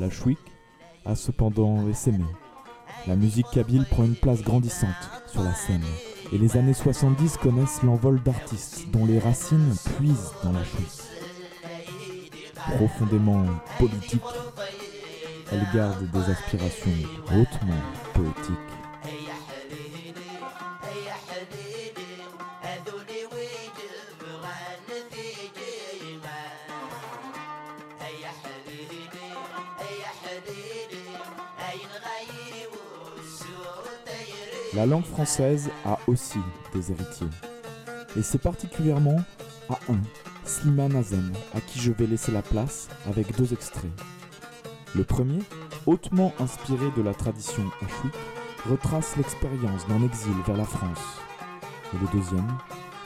[0.02, 0.40] La chouique
[1.06, 2.26] a cependant essaimé.
[3.06, 4.90] La musique kabyle prend une place grandissante
[5.28, 5.84] sur la scène
[6.34, 11.04] et les années 70 connaissent l'envol d'artistes dont les racines puisent dans la chouique.
[12.78, 13.46] Profondément
[13.78, 14.24] politique,
[15.52, 16.92] elle garde des aspirations
[17.28, 17.82] hautement
[18.16, 18.81] poétiques.
[34.82, 36.40] La langue française a aussi
[36.74, 37.28] des héritiers.
[38.18, 39.18] Et c'est particulièrement
[39.70, 40.00] à un,
[40.44, 43.92] Slimane Azem, à qui je vais laisser la place avec deux extraits.
[44.96, 45.38] Le premier,
[45.86, 48.16] hautement inspiré de la tradition achouik,
[48.72, 51.20] retrace l'expérience d'un exil vers la France.
[51.94, 52.58] Et le deuxième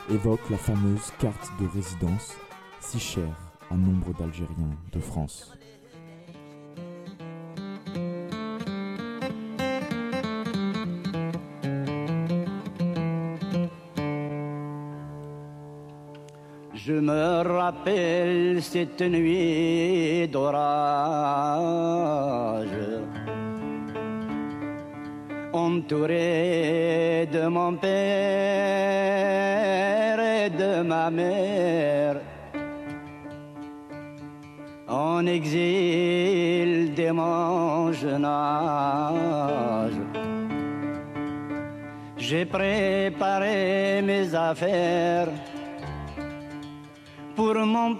[0.08, 2.36] évoque la fameuse carte de résidence,
[2.80, 5.55] si chère à nombre d'Algériens de France.
[18.76, 19.02] Rappelle cette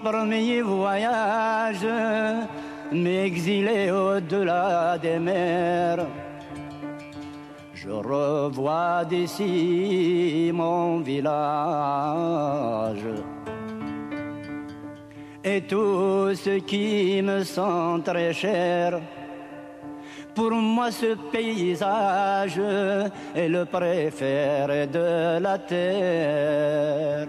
[0.09, 1.85] premier voyage,
[2.91, 6.05] m'exiler au-delà des mers.
[7.73, 11.37] Je revois d'ici mon village
[15.43, 19.01] et tout ce qui me sont très cher.
[20.33, 22.61] Pour moi, ce paysage
[23.35, 27.27] est le préféré de la terre.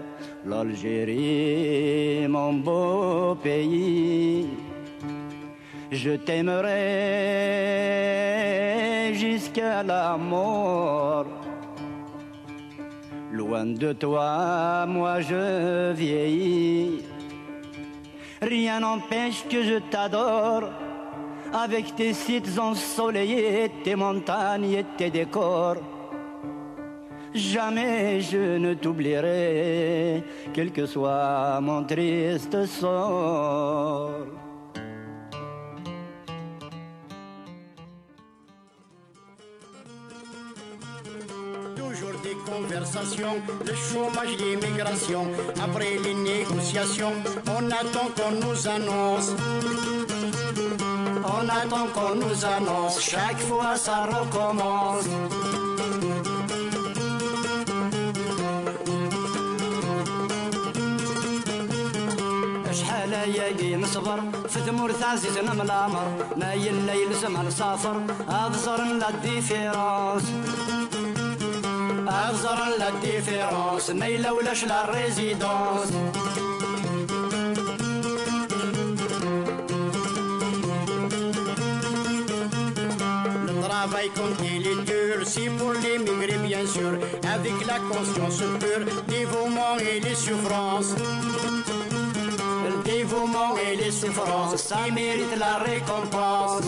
[0.49, 4.47] L'Algérie, mon beau pays,
[5.91, 6.73] je t'aimerai
[9.13, 11.27] jusqu'à la mort.
[13.31, 17.03] Loin de toi, moi je vieillis.
[18.41, 20.63] Rien n'empêche que je t'adore
[21.53, 25.98] avec tes sites ensoleillés, tes montagnes et tes décors.
[27.33, 34.09] Jamais je ne t'oublierai, quel que soit mon triste sort.
[41.75, 45.27] Toujours des conversations, le chômage, l'immigration.
[45.63, 47.13] Après les négociations,
[47.45, 49.35] on attend qu'on nous annonce.
[51.25, 55.05] On attend qu'on nous annonce, chaque fois ça recommence.
[63.19, 70.23] أنا يجي نصبر في ثمور عزيزنا الأمر ناي الليل سمع الصافر ابصر لدي في راس.
[72.07, 73.89] ابصر لدي في راس.
[73.89, 75.89] ما يلولاش للريزيدونس
[83.63, 86.91] travail comme il est dur, c'est pour les migrés bien sûr,
[87.35, 89.25] avec la conscience pure des
[89.87, 90.93] et les souffrances.
[93.09, 96.61] Dévouement et les souffrances, ça mérite la récompense.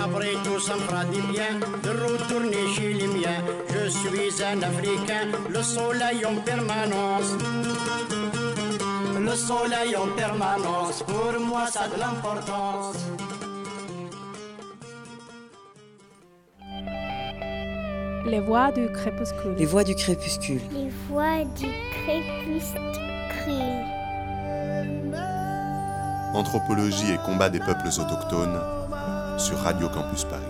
[0.00, 3.42] Après tout, ça me fera du bien de retourner chez les miens.
[3.68, 7.36] Je suis un Africain, le soleil en permanence.
[9.20, 12.96] Le soleil en permanence, pour moi ça a de l'importance.
[18.26, 19.54] Les voix du crépuscule.
[19.56, 20.60] Les voix du crépuscule.
[20.72, 22.76] Les voix du crépuscule.
[26.34, 28.60] Anthropologie et combat des peuples autochtones
[29.38, 30.42] sur Radio Campus Paris.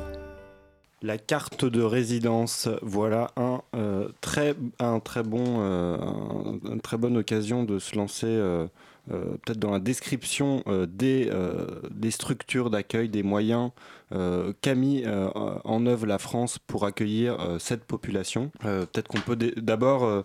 [1.02, 6.96] La carte de résidence, voilà un, euh, très, un très bon, euh, un- une très
[6.96, 8.66] bonne occasion de se lancer euh,
[9.12, 13.70] euh, peut-être dans la description euh, des, euh, des structures d'accueil, des moyens euh,
[14.10, 18.50] qu'a mis euh, en œuvre la France pour accueillir euh, cette population.
[18.64, 20.22] Euh, peut-être qu'on peut d'abord, euh,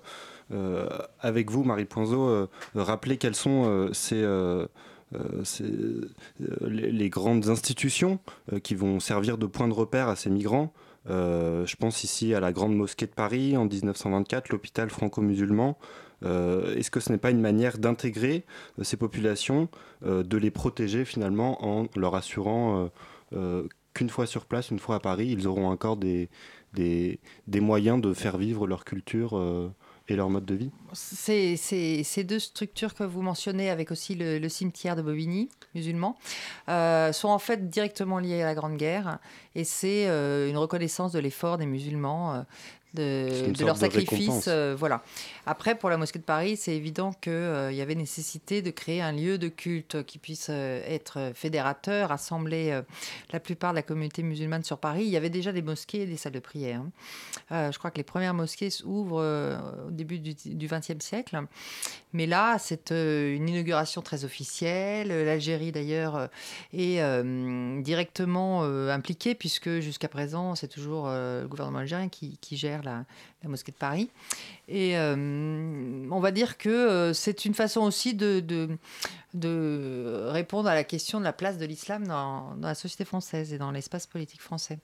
[0.52, 0.88] euh,
[1.20, 4.22] avec vous, Marie euh, rappeler quelles sont euh, ces...
[4.22, 4.66] euh,
[5.14, 6.10] euh, euh,
[6.70, 8.20] les, grandes institutions
[8.54, 10.72] euh, qui vont servir de point de repère à ces migrants.
[11.10, 15.78] Euh, je pense ici à la Grande Mosquée de Paris en 1924, l'hôpital franco-musulman.
[16.24, 18.46] Euh, Est-ce que ce n'est pas une manière d'intégrer
[18.80, 19.68] euh, ces populations,
[20.06, 22.88] euh, de les protéger finalement en leur assurant euh, euh,
[23.94, 26.30] qu'une fois sur place, une fois à Paris, ils auront encore des,
[26.74, 27.20] des,
[27.60, 29.70] moyens de faire vivre leur culture euh,
[30.08, 31.56] et leur mode de vie c'est-
[32.04, 36.18] Ces deux structures que vous mentionnez, avec aussi le, cimetière de Bobigny, musulman,
[36.70, 39.20] euh, sont en fait directement liées à la Grande Guerre.
[39.56, 42.46] Et c'est euh, une reconnaissance de l'effort des musulmans.
[43.00, 45.02] Euh, de, de leur sacrifice, euh, voilà.
[45.46, 47.32] Après, pour la mosquée de Paris, c'est évident qu'il
[47.72, 52.72] y avait nécessité de créer un lieu de culte qui puisse euh, être fédérateur, rassembler
[52.72, 52.82] euh,
[53.32, 55.04] la plupart de la communauté musulmane sur Paris.
[55.04, 56.82] Il y avait déjà des mosquées et des salles de prière.
[56.82, 56.92] hein.
[57.52, 61.40] Euh, je crois que les premières mosquées s'ouvrent euh, au début du XXe siècle.
[62.14, 65.08] Mais là, c'est euh, une inauguration très officielle.
[65.08, 66.28] L'Algérie, d'ailleurs, euh,
[66.74, 72.38] est euh, directement euh, impliquée, puisque jusqu'à présent, c'est toujours euh, le gouvernement algérien qui,
[72.42, 73.06] qui gère la,
[73.44, 74.10] mosquée de Paris.
[74.68, 78.70] Et euh, on va dire que euh, c'est une façon aussi de,
[80.30, 83.72] répondre à la question de la place de l'islam dans, la société française et dans
[83.72, 84.80] l'espace politique français.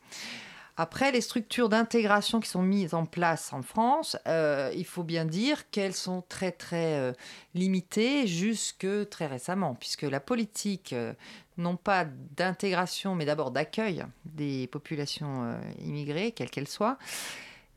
[0.80, 5.26] Après, les structures d'intégration qui sont mises en place en France, euh, il faut bien
[5.26, 7.16] dire qu'elles sont très très
[7.56, 10.94] limitées jusque très récemment, puisque la politique,
[11.58, 12.06] non pas
[12.36, 17.00] d'intégration, mais d'abord d'accueil des populations immigrées, quelles qu'elles soient,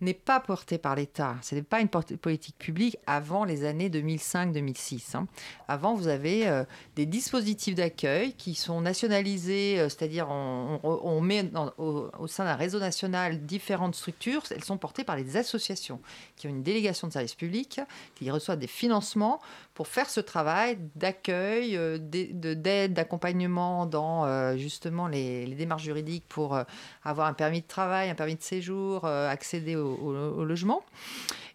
[0.00, 1.36] n'est pas portée par l'État.
[1.42, 5.16] Ce n'est pas une politique publique avant les années 2005-2006.
[5.16, 5.26] hein.
[5.68, 6.64] Avant, vous avez euh,
[6.96, 13.44] des dispositifs d'accueil qui sont nationalisés, euh, c'est-à-dire on, met au sein d'un réseau national
[13.44, 14.42] différentes structures.
[14.50, 16.00] Elles sont portées par les associations
[16.36, 17.80] qui ont une délégation de service public,
[18.14, 19.40] qui reçoivent des financements
[19.80, 25.84] pour faire ce travail d'accueil, euh, d'ai- de- d'aide, d'accompagnement dans euh, justement les, démarches
[25.84, 26.64] juridiques pour euh,
[27.02, 30.82] avoir un permis de travail, un permis de séjour, accéder au, au- logement.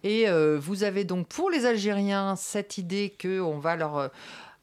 [0.03, 0.25] Et
[0.57, 4.09] vous avez donc pour les Algériens cette idée qu'on va leur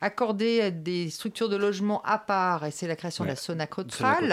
[0.03, 4.29] euh, accorder des structures de logement à part, et c'est la création de la Sonacotral,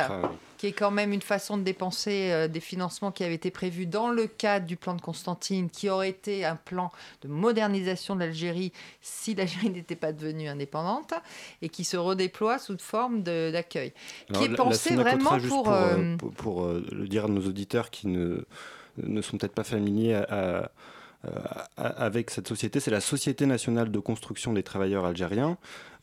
[0.57, 3.85] qui est quand même une façon de dépenser euh, des financements qui avaient été prévus
[3.85, 8.21] dans le cadre du plan de Constantine, qui aurait été un plan de modernisation de
[8.21, 11.13] l'Algérie si l'Algérie n'était pas devenue indépendante,
[11.61, 13.93] et qui se redéploie sous forme d'accueil,
[14.33, 15.63] qui est pensé vraiment pour...
[15.63, 18.43] pour, euh, euh, pour- pour, euh, le dire à nos auditeurs qui ne,
[19.01, 20.71] ne sont peut-être pas familiers à- à- à-
[21.75, 25.57] avec cette société, c'est la Société nationale de construction des travailleurs algériens.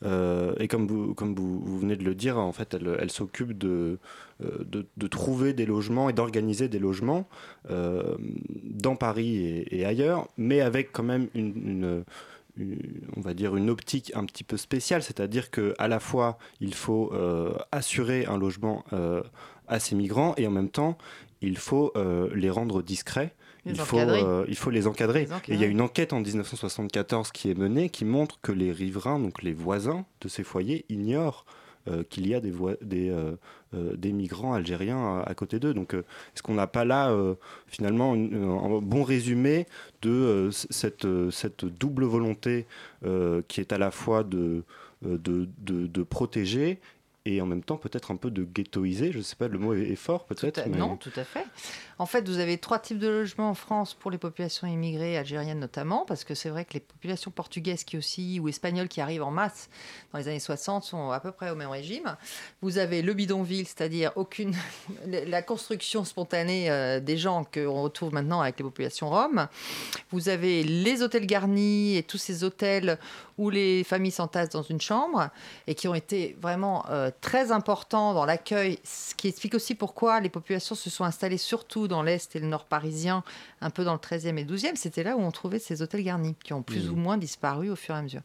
[0.05, 3.97] Euh, et comme, vous, comme vous, venez de le dire, en fait, elle, s'occupe de,
[4.43, 7.27] euh, de, de trouver des logements et d'organiser des logements
[7.71, 8.15] euh,
[8.63, 12.03] dans Paris et, ailleurs, mais avec quand même une,
[13.15, 16.73] on va dire une optique un petit peu spéciale, c'est-à-dire que à la fois il
[16.73, 19.21] faut euh, assurer un logement euh,
[19.67, 20.97] à ces migrants et en même temps
[21.41, 23.35] il faut euh, les rendre discrets.
[23.71, 25.21] Il faut, euh, il faut les encadrer.
[25.25, 25.53] Les encadrer.
[25.53, 28.71] Et il y a une enquête en 1974 qui est menée qui montre que les
[28.71, 31.45] riverains, donc les voisins de ces foyers, ignorent
[31.87, 32.51] euh, qu'il y a des,
[33.09, 33.35] euh,
[33.73, 35.73] des migrants algériens à, à côté d'eux.
[35.73, 37.15] Donc, est-ce qu'on n'a pas là,
[37.67, 39.67] finalement, une- un bon résumé
[40.01, 42.65] de cette, cette double volonté
[43.47, 44.63] qui est à la fois de,
[45.01, 46.79] de, de- de protéger
[47.25, 49.11] et en même temps peut-être un peu de ghettoiser?
[49.11, 50.65] Je ne sais pas, le mot est, fort peut-être.
[50.69, 50.77] Mais...
[50.77, 51.45] Non, tout à fait.
[51.99, 55.59] En fait, vous avez trois types de logements en France pour les populations immigrées, algériennes
[55.59, 59.23] notamment, parce que c'est vrai que les populations portugaises qui aussi, ou espagnoles qui arrivent
[59.23, 59.69] en masse
[60.13, 62.15] dans les années 60 sont à peu près au même régime.
[62.61, 64.11] Vous avez le bidonville, c'est-à-dire
[65.07, 69.47] la construction spontanée euh, des gens qu'on retrouve maintenant avec les populations roms.
[70.11, 72.99] Vous avez les hôtels garnis et tous ces hôtels
[73.37, 75.29] où les familles s'entassent dans une chambre
[75.67, 80.19] et qui ont été vraiment euh, très importants dans l'accueil, ce qui explique aussi pourquoi
[80.19, 83.23] les populations se sont installées surtout dans l'Est et le Nord parisien,
[83.61, 84.75] un peu dans le 13e et 12e.
[84.75, 86.93] C'était là où on trouvait ces hôtels garnis, qui ont plus mmh.
[86.93, 88.21] ou moins disparu au fur et à mesure.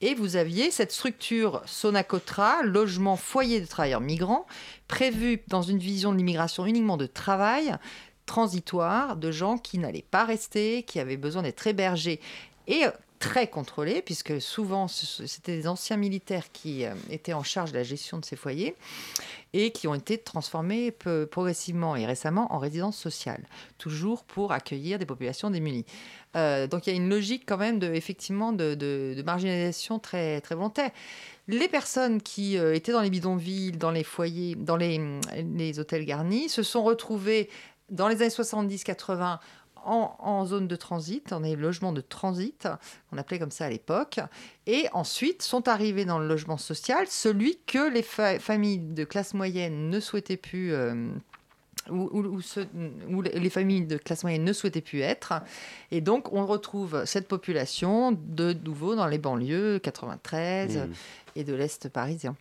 [0.00, 4.46] Et vous aviez cette structure Sonacotra, logement foyer de travailleurs migrants,
[4.88, 7.74] prévu dans une vision de l'immigration uniquement de travail,
[8.26, 12.20] transitoire, de gens qui n'allaient pas rester, qui avaient besoin d'être hébergés.
[12.66, 12.84] Et
[13.22, 17.84] très contrôlés, puisque souvent c'était des anciens militaires qui euh, étaient en charge de la
[17.84, 18.74] gestion de ces foyers
[19.52, 23.44] et qui ont été transformés progressivement et récemment en résidence sociale,
[23.78, 25.84] toujours pour accueillir des populations démunies.
[26.34, 30.56] Euh, donc il y a une logique quand même de, effectivement de, marginalisation très, très
[30.56, 30.90] volontaire.
[31.46, 35.00] Les personnes qui euh, étaient dans les bidonvilles, dans les foyers, dans les,
[35.56, 37.48] les hôtels garnis, se sont retrouvées
[37.88, 39.38] dans les années 70-80
[39.84, 42.68] en, zone de transit, dans les logements de transit,
[43.12, 44.20] on appelait comme ça à l'époque,
[44.66, 49.90] et ensuite sont arrivés dans le logement social, celui que les familles de classe moyenne
[49.90, 50.72] ne souhaitaient plus.
[50.72, 51.08] Euh,
[51.90, 55.32] où, les familles de classe moyenne ne souhaitaient plus être.
[55.90, 60.90] Et donc, on retrouve cette population de nouveau dans les banlieues 93 mmh.
[61.34, 62.36] et de l'Est parisien.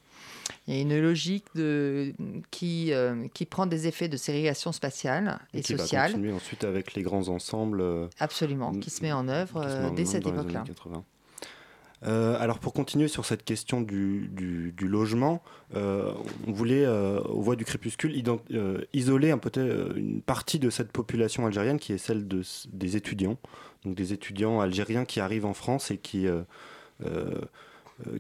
[0.68, 2.14] Il y a une logique de,
[2.52, 6.12] qui, euh, qui prend des effets de ségrégation spatiale et, et qui sociale.
[6.12, 7.82] Va continuer ensuite avec les grands ensembles.
[7.82, 10.64] Euh, Absolument, qui se met en œuvre euh, dès cette époque-là.
[12.04, 15.44] alors pour continuer sur cette question du, du, logement,
[15.74, 18.16] on voulait, aux voix du crépuscule,
[18.94, 19.52] isoler un peu
[19.96, 22.42] une partie de cette population algérienne qui est celle de,
[22.72, 23.38] des étudiants,
[23.86, 26.28] donc des étudiants algériens qui arrivent en France et qui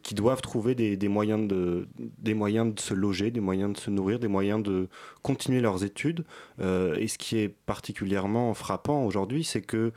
[0.03, 3.89] qui doivent trouver des, moyens de, des moyens de se loger, des moyens de se
[3.89, 4.87] nourrir, des moyens de
[5.21, 6.23] continuer leurs études.
[6.59, 9.91] Euh, et ce qui est particulièrement frappant aujourd'hui, c'est que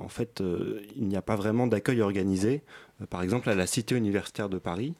[0.00, 2.62] en fait, euh, il n'y a pas vraiment d'accueil organisé.
[3.08, 4.94] par exemple, à la Cité universitaire de Paris,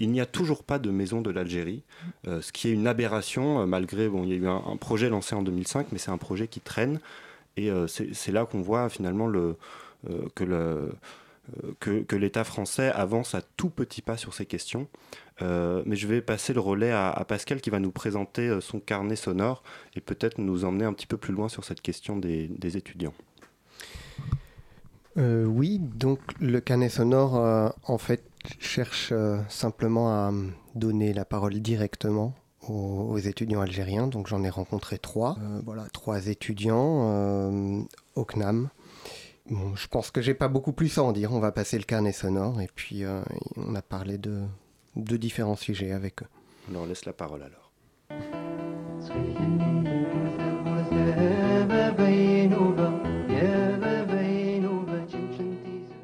[0.00, 1.84] il n'y a toujours pas de maison de l'Algérie,
[2.26, 5.42] ce qui est une aberration, malgré, bon, il y a eu un, projet lancé en
[5.42, 6.98] 2005, mais c'est un projet qui traîne.
[7.56, 9.56] Et c'est là qu'on voit finalement le,
[10.34, 10.90] que le
[11.56, 14.88] euh, que, l'État français avance à tout petit pas sur ces questions.
[15.40, 18.80] Euh, mais je vais passer le relais à, Pascal qui va nous présenter euh, son
[18.80, 19.62] carnet sonore
[19.94, 23.14] et peut-être nous emmener un petit peu plus loin sur cette question des, étudiants.
[25.16, 28.22] oui, donc le carnet sonore, en fait,
[28.60, 29.12] cherche
[29.48, 30.32] simplement à
[30.74, 32.34] donner la parole directement
[32.68, 34.06] aux, étudiants algériens.
[34.06, 35.36] Donc j'en ai rencontré trois.
[35.64, 38.68] voilà, trois étudiants au CNAM,
[39.50, 41.32] je pense que j'ai pas beaucoup plus à en dire.
[41.32, 43.22] On va passer le carnet sonore et puis euh,
[43.56, 44.42] on a parlé de,
[44.96, 46.26] de différents sujets avec eux.
[46.68, 47.72] On leur laisse la parole alors.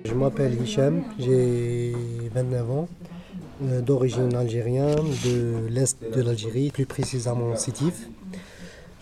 [0.05, 1.93] Je m'appelle Hicham, j'ai
[2.35, 2.89] 29 ans,
[3.65, 8.09] euh, d'origine algérienne, de l'est de l'Algérie, plus précisément Sétif.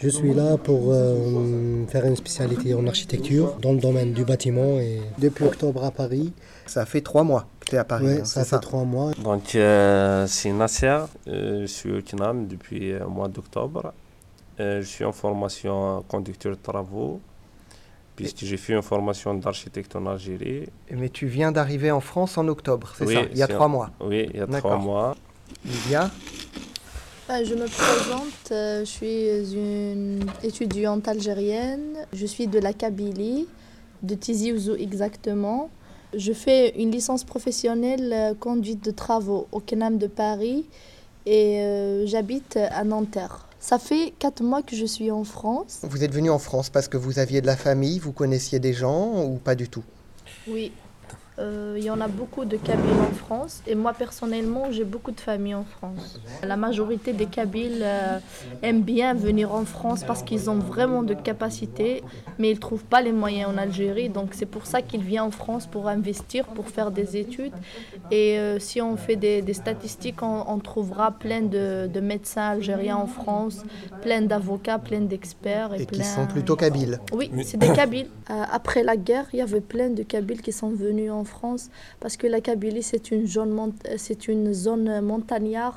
[0.02, 4.80] Je suis là pour euh, faire une spécialité en architecture dans le domaine du bâtiment
[4.80, 6.32] et depuis octobre à Paris.
[6.66, 8.06] Ça fait trois mois que tu es à Paris.
[8.06, 9.12] Oui, hein, ça fait trois mois.
[9.22, 10.98] Donc euh, c'est Nasser,
[11.28, 13.92] euh, je suis au KINAM depuis le mois d'octobre.
[14.58, 17.20] je suis en formation conducteur de travaux
[18.16, 20.68] puisque j'ai fait une formation d'architecte en Algérie.
[20.90, 23.90] Mais tu viens d'arriver en France en octobre, c'est ça Il y a trois mois
[24.00, 25.14] Oui, il y a trois mois.
[25.64, 26.08] Lydia euh,
[27.28, 33.46] je me présente, euh, je suis une étudiante algérienne, je suis de la Kabylie,
[34.02, 35.70] de Tizi Ouzou exactement.
[36.14, 40.66] Je fais une licence professionnelle euh, conduite de travaux au CNAM de Paris
[41.24, 43.46] et j'habite à Nanterre.
[43.60, 45.78] Ça fait quatre mois que je suis en France.
[45.84, 48.72] Vous êtes venu en France parce que vous aviez de la famille, vous connaissiez des
[48.72, 49.84] gens ou pas du tout?
[50.48, 50.72] Oui,
[51.38, 55.12] euh, il y en a beaucoup de Kabyles en France et moi personnellement j'ai beaucoup
[55.12, 56.20] de familles en France.
[56.42, 58.18] La majorité des Kabyles euh,
[58.62, 62.02] aiment bien venir en France parce qu'ils ont vraiment de capacités
[62.38, 65.22] mais ils ne trouvent pas les moyens en Algérie donc c'est pour ça qu'ils viennent
[65.22, 67.54] en France pour investir, pour faire des études
[68.10, 73.62] et euh, si on fait des, statistiques on, trouvera plein de, médecins algériens en France,
[74.02, 75.74] plein d'avocats, plein d'experts.
[75.74, 77.00] Et, qui sont plutôt Kabyles.
[77.12, 78.08] Oui, c'est des Kabyles.
[78.28, 81.70] après la guerre il y avait plein de Kabyles qui sont venus en France
[82.00, 85.76] parce que la Kabylie, c'est une zone, c'est une zone montagnarde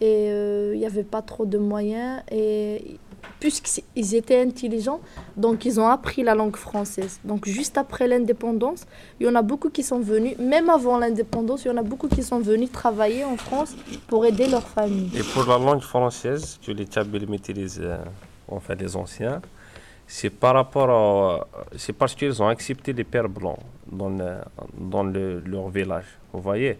[0.00, 2.22] et euh, il n'y avait pas trop de moyens.
[2.30, 2.98] Et
[3.38, 5.00] puisqu'ils étaient intelligents,
[5.36, 7.20] donc ils ont appris la langue française.
[7.24, 8.84] Donc juste après l'indépendance,
[9.20, 11.82] il y en a beaucoup qui sont venus, même avant l'indépendance, il y en a
[11.82, 13.76] beaucoup qui sont venus travailler en France
[14.08, 15.10] pour aider leur famille.
[15.16, 17.98] Et pour la langue française, que les Kabyles maîtrisent, euh,
[18.48, 19.40] enfin les anciens,
[20.06, 23.58] c'est par rapport à, c'est parce qu'ils ont accepté les pères blancs
[23.92, 24.10] dans,
[24.78, 26.06] dans leur village.
[26.32, 26.78] Vous voyez?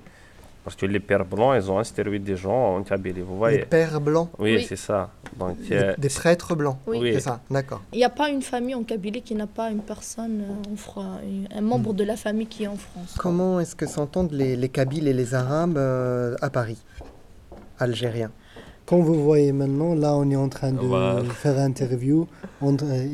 [0.65, 3.59] Parce que les pères blancs, ils ont instauré des gens en Kabylie, vous voyez?
[3.59, 4.29] Les pères blancs?
[4.39, 5.11] Oui, c'est ça.
[5.37, 7.83] Donc, euh, des prêtres blancs Oui, c'est ça, d'accord.
[7.93, 10.77] Il n'y a pas une famille en Kabylie qui n'a pas une personne, euh, en
[10.77, 11.19] France,
[11.53, 13.17] un membre de la famille qui est en France.
[13.19, 16.79] Comment est-ce que s'entendent les, les Kabyles et les Arabes euh, à Paris,
[17.81, 18.31] algériens
[18.87, 22.29] Comme vous voyez maintenant, là on est en train de faire interview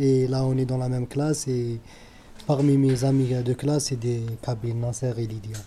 [0.01, 1.81] et là on est dans la même classe et
[2.49, 5.59] parmi mes amis de classe, c'est des Kabyles, Nasser et Lydia.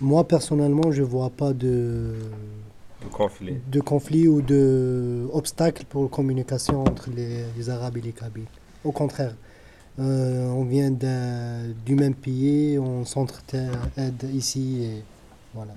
[0.00, 2.16] Moi, personnellement, je ne vois pas de,
[3.02, 3.54] de conflit.
[3.70, 8.50] de conflit ou d'obstacle pour la communication entre les, Arabes et les Kabyles.
[8.84, 9.34] Au contraire,
[10.00, 15.02] euh, on vient du même pays, on s'entraide ici et
[15.54, 15.74] voilà.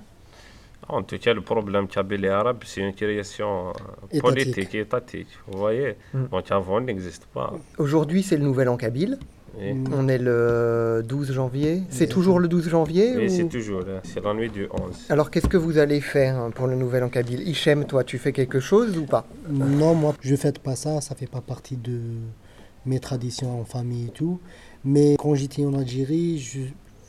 [0.89, 3.69] En tout cas, le problème kabyle et arabe, c'est une création
[4.13, 5.29] euh, politique et étatique.
[5.47, 5.95] Vous voyez?
[6.13, 6.25] Mm.
[6.31, 7.53] Donc avant, il n'existe pas.
[7.77, 9.19] Aujourd'hui, c'est le nouvel an kabyle.
[9.59, 11.83] On est le 12 janvier.
[11.89, 13.83] C'est toujours le 12 janvier Oui, c'est toujours.
[14.03, 15.07] C'est la nuit du 11.
[15.09, 17.47] Alors, qu'est-ce que vous allez faire hein, pour le Nouvel An Kabyle?
[17.47, 19.25] Hichem, toi, tu fais quelque chose ou pas?
[19.49, 21.01] Non, moi, je ne fais pas ça.
[21.01, 21.99] Ça fait pas partie de
[22.85, 24.39] mes traditions en famille et tout.
[24.85, 26.41] Mais quand j'étais en Algérie,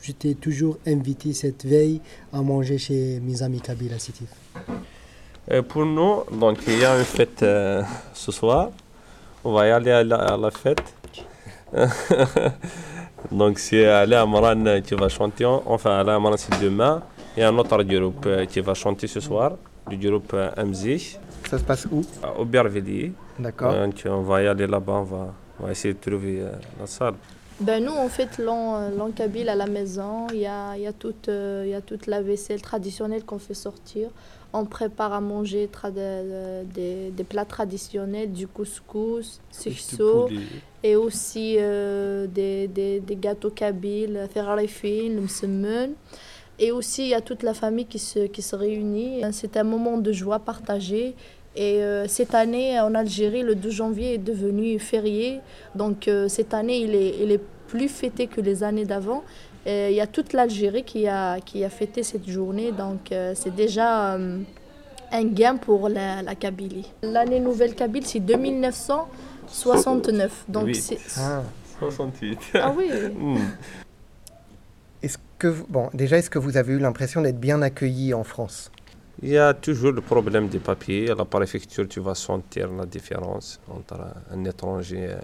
[0.01, 2.01] j'étais toujours invité cette veille
[2.33, 4.27] à manger chez mes amis kabyles à Sétif.
[5.51, 7.83] Euh, pour nous, donc, il y a une fête euh,
[8.13, 8.71] ce soir.
[9.45, 10.83] On va y aller à la fête.
[13.31, 17.01] Donc c'est Alain Amran qui va chanter, enfin Alain Amran c'est demain,
[17.37, 19.53] et un autre groupe qui va chanter ce soir,
[19.89, 21.17] du groupe MZ.
[21.49, 22.03] Ça se passe où?
[22.37, 23.13] Au Bervilliers.
[23.39, 23.73] D'accord.
[23.73, 26.87] Donc on va y aller là-bas, on va, on va essayer de trouver euh, la
[26.87, 27.15] salle.
[27.59, 30.27] Ben nous, on fait l'an kabyle à la maison.
[30.33, 33.53] Il y a, y, a toute, euh, y a toute la vaisselle traditionnelle qu'on fait
[33.53, 34.09] sortir.
[34.53, 40.29] On prépare à manger des, des, plats traditionnels, du couscous, sikso,
[40.83, 45.91] et aussi euh, des, des, des, gâteaux kabyles, ferrarifin, le msemen.
[46.59, 49.21] Et aussi, il y a toute la famille qui se, qui se réunit.
[49.31, 51.15] C'est un moment de joie partagée.
[51.55, 55.39] Et euh, cette année, en Algérie, le 2 janvier est devenu férié.
[55.73, 59.23] Donc euh, cette année, il est, il est plus fêté que les années d'avant.
[59.65, 62.73] Il y a toute l'Algérie qui a, qui a fêté cette journée.
[62.73, 64.17] Donc c'est déjà
[65.13, 66.91] un gain pour la, la Kabylie.
[67.01, 69.07] L'année nouvelle Kabyle, c'est 2900.
[69.53, 70.45] 69.
[70.47, 70.97] Donc c'est.
[71.17, 71.43] Ah,
[71.79, 72.39] 68.
[72.55, 72.89] Ah oui.
[73.17, 73.37] Hmm.
[75.01, 78.71] Est-ce que bon, déjà, est-ce que vous avez eu l'impression d'être bien accueilli en France?
[79.21, 81.11] Il y a toujours le problème des papiers.
[81.11, 83.99] À la préfecture, tu vas sentir la différence entre
[84.31, 85.15] un étranger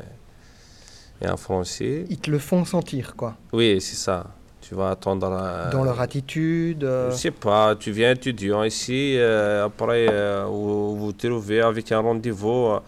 [1.22, 2.06] et un Français.
[2.10, 3.36] Ils te le font sentir, quoi.
[3.54, 4.28] Oui, c'est ça.
[4.62, 5.30] Tu vas attendre.
[5.72, 7.12] Dans leur attitude euh...
[7.12, 12.00] Je sais pas, tu viens étudiant ici, euh, après euh, vous vous trouvez avec un
[12.00, 12.80] rendez-vous euh,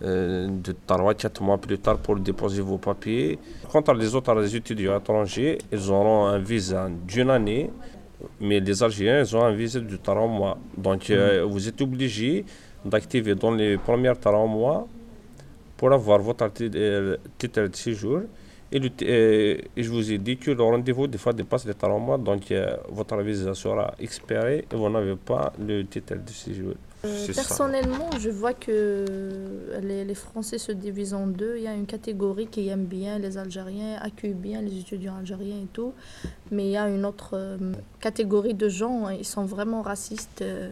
[0.00, 3.38] de 3 4 mois plus tard pour déposer vos papiers.
[3.70, 7.70] Quant à les autres étudiants étrangers, ils auront un visa d'une année,
[8.40, 10.58] mais les Algériens, ils ont un visa de 3 mois.
[10.76, 11.50] Donc euh, mm.
[11.50, 12.44] vous êtes obligé
[12.84, 14.86] d'activer dans les premiers 3 mois
[15.76, 18.22] pour avoir votre euh, titre de séjour.
[18.72, 22.52] Et, je vous ai dit que le rendez-vous des fois dépasse les 3 mois, donc
[22.88, 26.74] votre visa sera expiré et vous n'avez pas le titre de séjour.
[27.04, 29.04] Euh, personnellement, je vois que
[29.82, 31.56] les, Français se divisent en deux.
[31.56, 35.62] Il y a une catégorie qui aime bien les Algériens, accueille bien les étudiants algériens
[35.62, 35.92] et tout.
[36.50, 37.58] Mais il y a une autre euh,
[38.00, 40.42] catégorie de gens, hein, ils sont vraiment racistes.
[40.42, 40.70] Euh,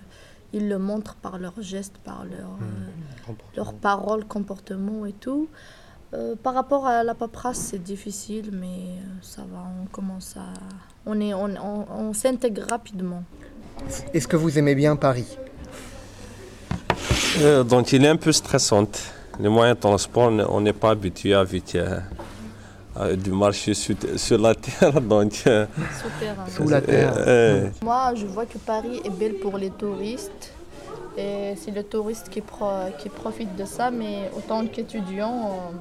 [0.54, 2.58] ils le montrent par leurs gestes, par leurs
[3.56, 5.48] leur paroles, comportements et tout.
[6.42, 10.52] par rapport à la paperasse, c'est difficile, mais ça va, on commence à...
[11.06, 13.24] On, est, on, on s'intègre rapidement.
[14.12, 15.38] Est-ce que vous aimez bien Paris?
[17.40, 18.86] Euh, donc il est un peu stressant.
[19.40, 25.00] Les moyens de transport, on n'est pas habitué avec euh, du marché sur, la terre.
[25.00, 25.66] Donc, euh,
[26.48, 27.72] Sous la terre.
[27.82, 30.52] Moi, je vois que Paris est belle pour les touristes.
[31.16, 32.42] Et c'est les touristes qui,
[32.98, 35.72] qui profitent de ça, mais autant qu'étudiants,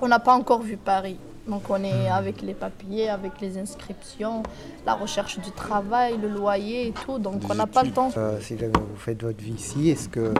[0.00, 1.18] on n'a pas encore vu Paris.
[1.46, 4.42] Donc on est avec les papiers, avec les inscriptions,
[4.84, 7.18] la recherche du travail, le loyer et tout.
[7.18, 8.10] Donc on n'a pas le temps.
[8.40, 10.34] si jamais vous faites votre vie ici, est-ce que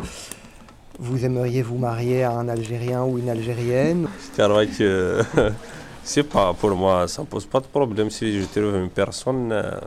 [0.98, 4.08] vous aimeriez vous marier à un Algérien ou une Algérienne?
[4.34, 5.22] C'est vrai que
[6.04, 9.52] c'est pas pour moi, ça ne pose pas de problème si je trouve une personne,
[9.52, 9.78] euh,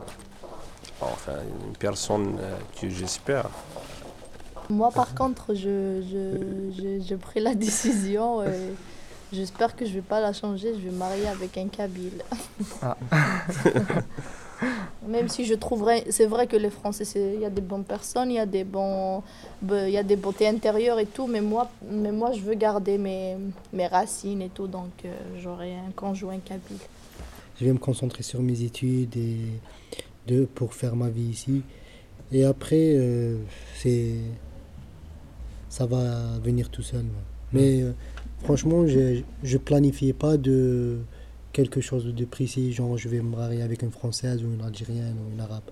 [1.00, 1.32] enfin
[1.66, 3.48] une personne euh, que j'espère
[4.68, 8.44] Moi, par contre, je, je, je, pris la décision.
[8.44, 8.72] Et
[9.32, 10.74] j'espère que je ne vais pas la changer.
[10.74, 12.22] Je vais marier avec un Kabyle.
[12.82, 12.96] Ah.
[15.10, 18.30] Même si je trouverais, c'est vrai que les Français, il y a des bonnes personnes,
[18.30, 19.24] il y a des bons,
[19.68, 22.96] il y a des beautés intérieures et tout, mais moi, mais moi, je veux garder
[22.96, 23.36] mes,
[23.72, 26.78] mes racines et tout, donc euh, j'aurai un conjoint kabyle.
[27.58, 29.36] Je vais me concentrer sur mes études et
[30.28, 31.62] de pour faire ma vie ici.
[32.30, 33.36] Et après, euh,
[33.74, 34.14] c'est,
[35.68, 37.04] ça va venir tout seul.
[37.52, 37.92] Mais euh,
[38.44, 40.98] franchement, je ne planifiais pas de
[41.52, 45.16] quelque chose de précis, genre je vais me marier avec une Française ou une Algérienne
[45.26, 45.62] ou une Arabe.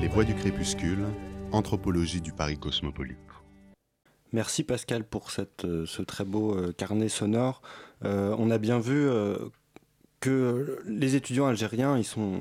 [0.00, 1.04] Les voix du crépuscule,
[1.52, 3.16] anthropologie du Paris cosmopolite.
[4.32, 7.62] Merci Pascal pour cette, euh, ce très beau euh, carnet sonore.
[8.04, 9.08] Euh, on a bien vu
[10.20, 12.40] que les étudiants algériens, ils sont,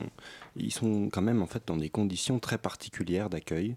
[0.55, 3.75] ils sont quand même en fait dans des conditions très particulières d'accueil,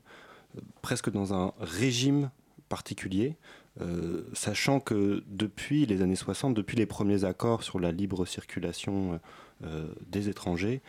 [0.56, 2.30] euh, presque dans un régime
[2.68, 3.36] particulier,
[3.80, 9.20] euh, sachant que depuis les années 60, depuis les premiers accords sur la libre circulation
[9.64, 10.80] euh, des étrangers,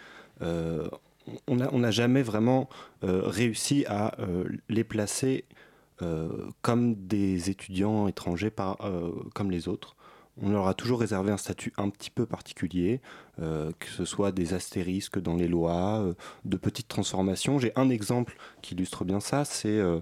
[1.47, 2.70] on n'a jamais vraiment
[3.01, 4.16] réussi à
[4.70, 5.43] les placer
[6.62, 8.78] comme des étudiants étrangers par,
[9.36, 9.97] comme les autres
[10.42, 13.02] on leur a toujours réservé un statut un petit peu particulier,
[13.42, 16.14] euh, que ce soit des astérisques dans les lois, euh,
[16.46, 17.60] de petites transformations.
[17.60, 20.00] J'ai un exemple qui illustre bien ça, c'est euh,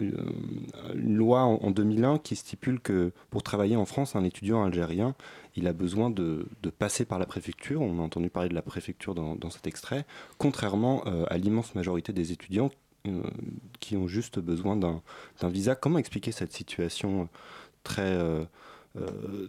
[0.00, 5.14] une loi en, 2001 qui stipule que pour travailler en France, un étudiant algérien,
[5.56, 6.46] il a besoin de,
[6.78, 7.82] passer par la préfecture.
[7.82, 10.06] On a entendu parler de la préfecture dans, cet extrait,
[10.38, 12.70] contrairement à l'immense majorité des étudiants
[13.80, 15.02] qui ont juste besoin d'un
[15.48, 15.74] visa.
[15.74, 17.28] Comment expliquer cette situation
[17.82, 18.16] très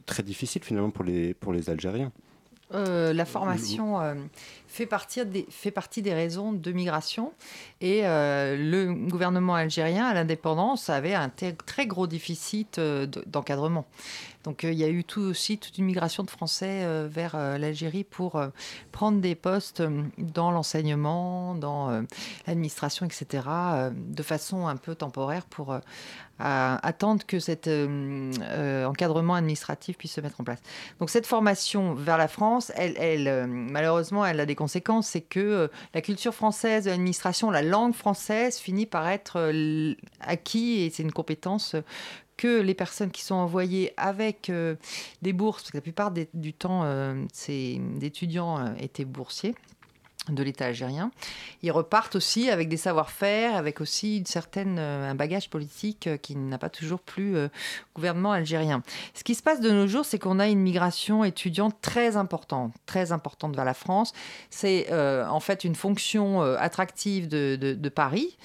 [0.06, 2.12] très difficile finalement pour les, Algériens.
[2.74, 4.16] Euh, la formation euh,
[4.68, 7.32] fait, partie des, fait partie des raisons de migration
[7.80, 12.80] et le gouvernement algérien à l'indépendance avait un très gros déficit
[13.28, 13.86] d'encadrement.
[14.46, 18.41] Donc il y a eu tout aussi toute une migration de Français vers l'Algérie pour
[18.91, 19.84] prendre des postes
[20.18, 22.06] dans l'enseignement, dans
[22.48, 23.43] l'administration, etc.,
[23.91, 25.80] de façon un peu temporaire pour
[26.39, 30.60] attendre que cet euh, euh, encadrement administratif puisse se mettre en place.
[31.00, 35.08] Donc cette formation vers la France, elle, euh, malheureusement, elle a des conséquences.
[35.08, 39.54] C'est que la culture française, l'administration, la langue française finit par être
[40.20, 41.76] acquis et c'est une compétence
[42.38, 44.52] que les personnes qui sont envoyées avec
[45.22, 46.84] des bourses, parce que la plupart du temps,
[47.34, 49.56] ces étudiants étaient boursiers,
[50.30, 51.11] de l'État algérien.
[51.61, 56.17] Ils repartent aussi avec des savoir-faire, avec aussi une certaine, euh, un bagage politique euh,
[56.17, 57.47] qui n'a pas toujours plu euh,
[57.95, 58.82] gouvernement algérien.
[59.13, 62.73] Ce qui se passe de nos jours, c'est qu'on a une migration étudiante très importante,
[62.86, 64.13] très importante vers la France.
[64.49, 68.38] C'est en fait une fonction attractive de, de, Paris.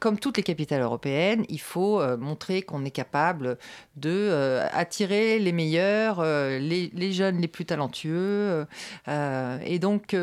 [0.00, 3.58] comme toutes les capitales européennes, il faut montrer qu'on est capable
[3.96, 8.66] de attirer les meilleurs, les, les, jeunes les plus talentueux.
[9.08, 10.14] et donc,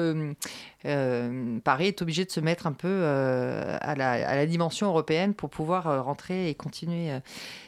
[0.86, 5.49] euh, Paris est obligé de se mettre un peu euh, à, la, dimension européenne pour
[5.49, 7.11] pouvoir euh, rentrer et continuer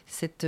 [0.08, 0.48] cette,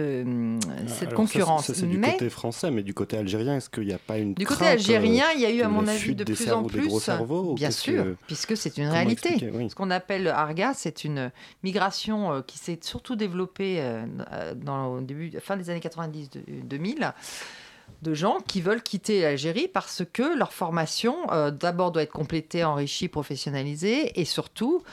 [0.87, 1.67] cette concurrence.
[1.67, 4.33] Ça, c'est du côté français, mais du côté algérien, est-ce qu'il n'y a pas une
[4.33, 6.89] Du côté algérien, il y a eu, à mon avis, de plus en plus.
[7.55, 9.37] bien sûr, puisque c'est une réalité.
[9.69, 11.31] Ce qu'on appelle Arga, c'est une
[11.63, 13.83] migration qui s'est surtout développée
[14.55, 17.13] dans, au début, fin des années 90-2000
[18.05, 22.63] de gens qui veulent quitter l'Algérie parce que leur formation, euh, d'abord, doit être complétée,
[22.63, 24.83] enrichie, professionnalisée, et surtout,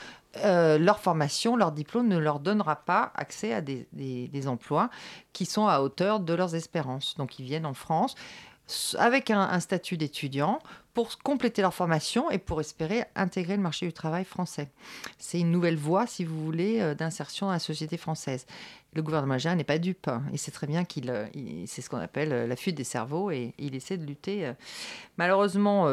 [0.43, 4.89] euh, leur formation, leur diplôme ne leur donnera pas accès à des, emplois
[5.31, 7.15] qui sont à hauteur de leurs espérances.
[7.17, 8.15] Donc, ils viennent en France
[8.97, 10.59] avec un statut d'étudiant
[10.93, 14.69] pour compléter leur formation et pour espérer intégrer le marché du travail français.
[15.17, 18.45] C'est une nouvelle voie, si vous voulez, euh, d'insertion dans la société française
[18.95, 20.09] le gouvernement algérien n'est pas dupe.
[20.31, 21.25] Il sait très bien qu'il, euh,
[21.65, 24.51] c'est ce qu'on appelle euh, la fuite des cerveaux et il essaie de lutter.
[25.17, 25.87] Malheureusement,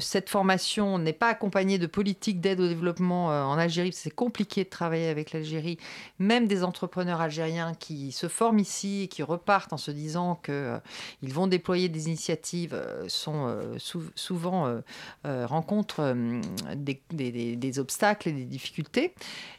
[0.00, 3.92] cette formation n'est pas accompagnée de politiques d'aide au développement en Algérie.
[3.92, 5.78] C'est compliqué de travailler avec l'Algérie.
[6.18, 11.34] Même des entrepreneurs algériens qui se forment ici et qui repartent en se disant qu'ils
[11.34, 14.33] vont déployer des initiatives sont souvent
[15.24, 16.14] rencontrent
[16.74, 19.14] des, obstacles et des difficultés.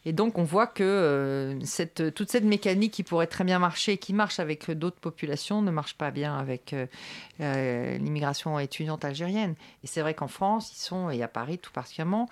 [0.05, 3.97] Et donc on voit que cette, toute cette mécanique qui pourrait très bien marcher, et
[3.97, 6.75] qui marche avec d'autres populations, ne marche pas bien avec
[7.39, 9.55] l'immigration étudiante algérienne.
[9.83, 12.29] Et c'est vrai qu'en France, ils sont, et à Paris tout particulièrement,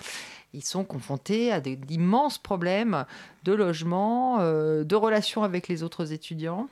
[0.53, 3.05] ils sont confrontés à d'immenses problèmes
[3.43, 6.67] de logement, euh, de relations avec les autres étudiants.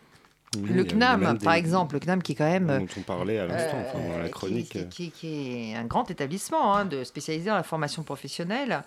[0.60, 2.68] Le CNAM, par exemple, le CNAM qui est quand même...
[2.68, 4.90] Dont on parlait à l'instant, dans la euh, chronique.
[4.90, 8.84] Qui, est un grand établissement hein, de, spécialisé dans la formation professionnelle.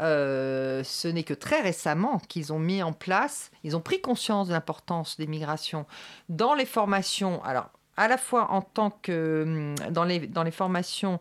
[0.00, 4.48] Euh, ce n'est que très récemment qu'ils ont mis en place, ils ont pris conscience
[4.48, 5.86] de l'importance des migrations
[6.28, 7.42] dans les formations.
[7.44, 11.20] Alors, à la fois en tant que hum, dans les, dans les formations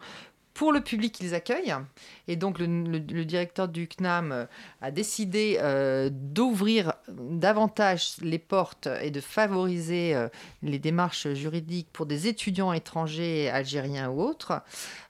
[0.53, 1.75] pour le public qu'ils accueillent.
[2.27, 2.67] Et donc le,
[3.25, 4.45] directeur du CNAM euh,
[4.81, 10.29] a décidé euh, d'ouvrir davantage les portes et de favoriser euh,
[10.61, 14.61] les démarches juridiques pour des étudiants étrangers, algériens ou autres,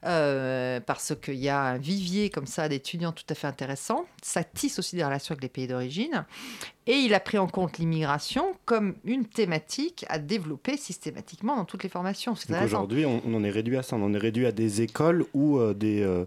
[0.01, 4.05] parce qu'il y a un vivier comme ça d'étudiants tout à fait intéressant.
[4.21, 6.25] Ça tisse aussi des relations avec les pays d'origine.
[6.85, 11.83] Et il a pris en compte l'immigration comme une thématique à développer systématiquement dans toutes
[11.83, 12.33] les formations.
[12.63, 13.95] Aujourd'hui, on, on, en est réduit à ça.
[13.95, 16.25] On en est réduit à des écoles ou euh, des, euh,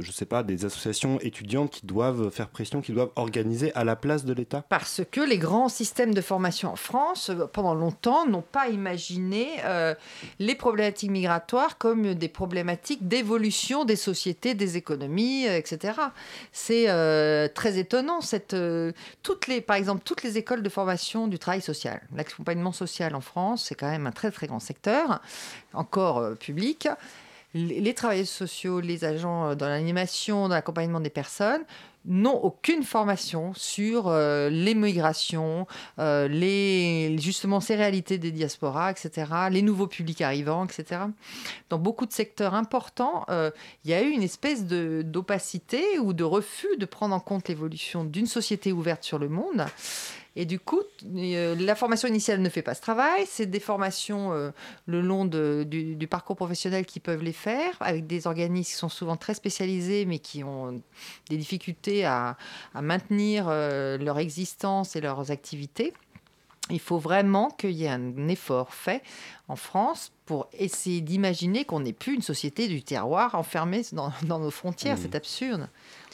[0.00, 3.96] je sais pas, des associations étudiantes qui doivent faire pression, qui doivent organiser à la
[3.96, 4.64] place de l'État.
[4.68, 9.48] Parce que les grands systèmes de formation en France, pendant longtemps, n'ont pas imaginé
[10.38, 15.94] les problématiques migratoires comme des problématiques d'évolution des sociétés, des économies, etc.
[16.52, 16.86] C'est
[17.54, 18.20] très étonnant.
[19.22, 22.00] Toutes les, par exemple, toutes les écoles de formation du travail social.
[22.14, 25.20] L'accompagnement social en France, c'est quand même un très très grand secteur,
[25.72, 26.88] encore euh, public.
[27.56, 31.62] Les, travailleurs sociaux, les agents euh, dans l'animation, dans l'accompagnement des personnes,
[32.04, 35.66] n'ont aucune formation sur euh, l'émigration,
[35.98, 41.00] les, justement ces réalités des diasporas, etc., les nouveaux publics arrivants, etc.
[41.68, 43.26] Dans beaucoup de secteurs importants,
[43.84, 48.04] il y a eu une espèce d'opacité ou de refus de prendre en compte l'évolution
[48.04, 49.66] d'une société ouverte sur le monde.
[50.36, 50.82] Et du coup,
[51.16, 53.24] euh, la formation initiale ne fait pas ce travail.
[53.26, 54.50] C'est des formations euh,
[54.84, 59.16] le long du, parcours professionnel qui peuvent les faire, avec des organismes qui sont souvent
[59.16, 60.82] très spécialisés, mais qui ont
[61.30, 62.36] des difficultés à,
[62.74, 65.94] maintenir euh, leur existence et leurs activités.
[66.70, 69.02] Il faut vraiment qu'il y ait un effort fait
[69.48, 74.50] en France pour essayer d'imaginer qu'on n'est plus une société du terroir enfermée dans, nos
[74.50, 74.96] frontières.
[74.96, 75.00] Mmh.
[75.02, 75.68] C'est absurde.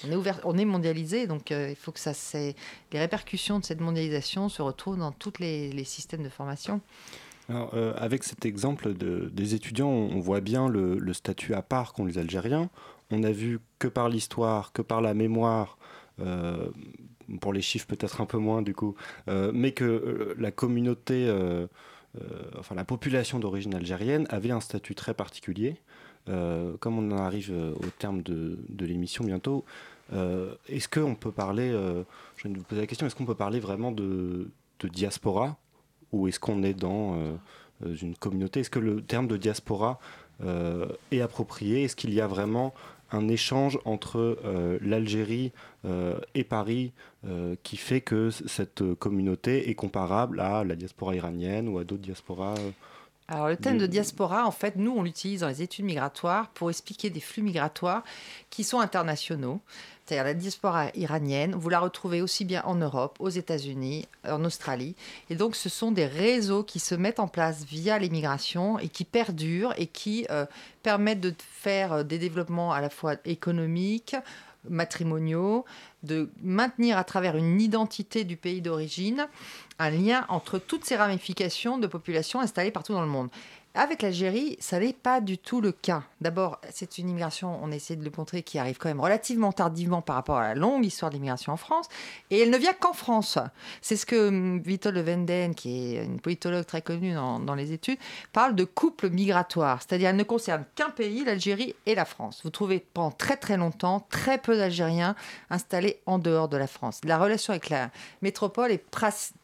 [0.04, 3.64] On est, ouvert, on est mondialisé, donc euh, il faut que ça, les répercussions de
[3.64, 6.80] cette mondialisation se retrouvent dans tous les, systèmes de formation.
[7.48, 11.92] Alors, euh, avec cet exemple de, des étudiants, on voit bien le, statut à part
[11.92, 12.68] qu'ont les Algériens.
[13.10, 15.78] On a vu que par l'histoire, que par la mémoire,
[16.20, 16.68] euh,
[17.40, 18.94] pour les chiffres peut-être un peu moins du coup,
[19.26, 21.28] mais que la communauté
[22.20, 25.76] euh, enfin la population d'origine algérienne avait un statut très particulier.
[26.28, 29.64] Euh, comme on en arrive euh, au terme de, l'émission bientôt,
[30.68, 33.92] est-ce qu'on peut parler, je vais vous poser la question, est-ce qu'on peut parler vraiment
[33.92, 34.50] de,
[34.84, 35.56] diaspora
[36.10, 37.16] ou est-ce qu'on est dans
[37.80, 38.60] une communauté?
[38.60, 39.98] Est-ce que le terme de diaspora
[41.10, 41.84] est approprié?
[41.84, 42.74] Est-ce qu'il y a vraiment
[43.12, 45.52] un échange entre euh, l'Algérie
[45.84, 46.92] euh, et Paris
[47.26, 52.02] euh, qui fait que cette communauté est comparable à la diaspora iranienne ou à d'autres
[52.02, 52.54] diasporas
[53.28, 56.68] alors le thème de diaspora, en fait, nous, on l'utilise dans les études migratoires pour
[56.68, 58.02] expliquer des flux migratoires
[58.50, 59.60] qui sont internationaux.
[60.12, 64.94] C'est-à-dire la diaspora iranienne, vous la retrouvez aussi bien en Europe, aux États-Unis, en Australie.
[65.30, 69.04] Et donc ce sont des réseaux qui se mettent en place via l'immigration et qui
[69.04, 70.44] perdurent et qui euh,
[70.82, 74.14] permettent de faire euh, des développements à la fois économiques,
[74.68, 75.64] matrimoniaux,
[76.02, 79.26] de maintenir à travers une identité du pays d'origine
[79.78, 83.30] un lien entre toutes ces ramifications de populations installées partout dans le monde.
[83.74, 86.02] Avec l'Algérie, ça n'est pas du tout le cas.
[86.20, 90.02] D'abord, c'est une immigration, on essaie de le montrer, qui arrive quand même relativement tardivement
[90.02, 91.88] par rapport à la longue histoire de l'immigration en France,
[92.30, 93.38] et elle ne vient qu'en France.
[93.80, 97.72] C'est ce que hum, Vitol de Venden, qui est une politologue très connue dans, les
[97.72, 97.98] études,
[98.34, 102.42] parle de couple migratoire, c'est-à-dire elle ne concerne qu'un pays, l'Algérie et la France.
[102.44, 105.16] Vous trouvez pendant très très longtemps très peu d'Algériens
[105.48, 107.00] installés en dehors de la France.
[107.04, 108.84] La relation avec la métropole est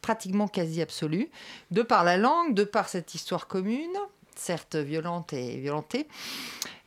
[0.03, 1.29] pratiquement quasi absolue,
[1.71, 3.97] de par la langue, de par cette histoire commune
[4.39, 6.07] certes violente et violentée.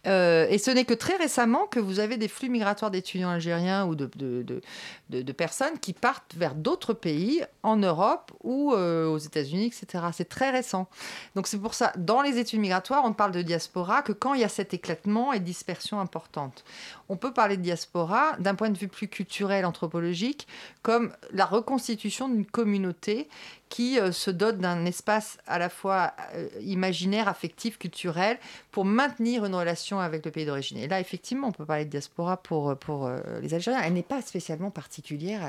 [0.07, 3.86] Euh, et ce n'est que très récemment que vous avez des flux migratoires d'étudiants algériens
[3.86, 10.05] ou de, personnes qui partent vers d'autres pays en Europe ou euh, aux États-Unis, etc.
[10.12, 10.88] C'est très récent.
[11.36, 14.34] Donc c'est pour ça, dans les études migratoires, on ne parle de diaspora que quand
[14.34, 16.64] il y a cet éclatement et dispersion importante.
[17.12, 20.48] On peut parler de diaspora d'un point de vue plus culturel, anthropologique,
[20.80, 23.28] comme la reconstitution d'une communauté
[23.68, 26.14] qui euh, se dote d'un espace à la fois
[26.62, 28.38] imaginaire, affectif, culturel,
[28.70, 30.78] pour maintenir une relation avec le pays d'origine.
[30.78, 33.10] Et là, effectivement, on peut parler de diaspora pour, pour
[33.42, 33.82] les Algériens.
[33.82, 35.42] Elle n'est pas spécialement particulière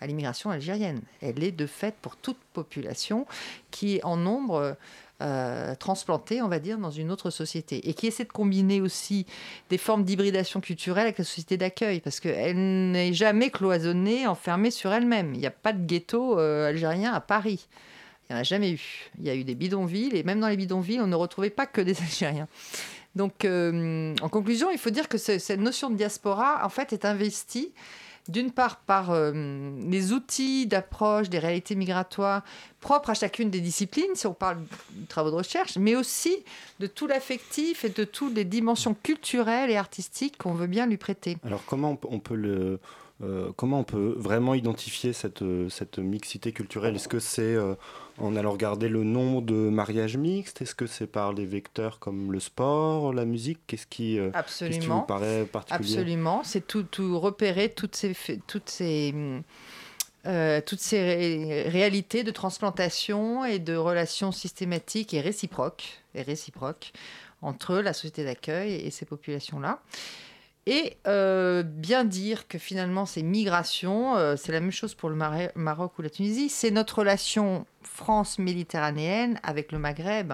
[0.00, 1.00] à, l'immigration algérienne.
[1.20, 3.24] Elle est de fait pour toute population
[3.70, 4.76] qui en nombre
[5.20, 7.88] euh, transplantée, on va dire, dans une autre société.
[7.88, 9.26] Et qui essaie de combiner aussi
[9.70, 14.92] des formes d'hybridation culturelle avec la société d'accueil, parce qu'elle n'est jamais cloisonnée, enfermée sur
[14.92, 15.34] elle-même.
[15.34, 17.68] Il n'y a pas de ghetto euh, algérien à Paris.
[18.28, 19.10] Il n'y en a jamais eu.
[19.18, 21.66] Il y a eu des bidonvilles, et même dans les bidonvilles, on ne retrouvait pas
[21.66, 22.48] que des Algériens.
[23.14, 27.04] Donc, euh, en conclusion, il faut dire que cette notion de diaspora, en fait, est
[27.04, 27.72] investie
[28.28, 29.32] d'une part par euh,
[29.88, 32.42] les outils d'approche des réalités migratoires
[32.80, 34.58] propres à chacune des disciplines, si on parle
[34.90, 36.44] de travaux de recherche, mais aussi
[36.80, 40.96] de tout l'affectif et de toutes les dimensions culturelles et artistiques qu'on veut bien lui
[40.96, 41.36] prêter.
[41.44, 42.80] Alors comment on peut le...
[43.22, 46.96] Euh, comment on peut vraiment identifier cette, cette mixité culturelle?
[46.96, 47.56] Est-ce que c'est
[48.18, 52.32] en allant regarder le nombre de mariages mixtes Est-ce que c'est par des vecteurs comme
[52.32, 53.58] le sport, la musique?
[53.66, 54.30] Qu'est-ce qui, euh,
[54.82, 55.94] vous paraît particulier?
[55.94, 58.14] Absolument, c'est tout, tout, repérer toutes ces,
[58.46, 59.14] toutes ces,
[60.26, 66.92] euh, toutes ces réalités de transplantation et de relations systématiques et réciproques, et réciproques
[67.40, 69.80] entre la société d'accueil et ces populations-là.
[70.66, 75.16] Et euh, bien dire que finalement ces migrations, c'est la même chose pour le
[75.56, 80.32] Maroc ou la Tunisie, c'est notre relation France méditerranéenne avec le Maghreb.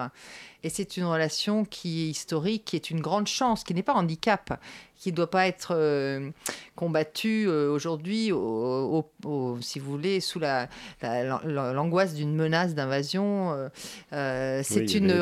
[0.63, 3.93] Et c'est une relation qui est historique, qui est une grande chance, qui n'est pas
[3.93, 4.59] handicap,
[4.99, 6.29] qui ne doit pas être euh,
[6.75, 8.31] combattue euh, aujourd'hui,
[9.61, 10.39] si vous voulez, sous
[11.01, 13.69] l'angoisse d'une menace d'invasion.
[14.13, 15.13] Euh, c'est une,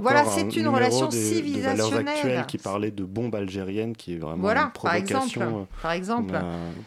[0.00, 2.46] voilà, c'est une relation civilisationnelle.
[2.46, 6.34] qui parlait de bombes algériennes, qui est vraiment voilà, une provocation par exemple,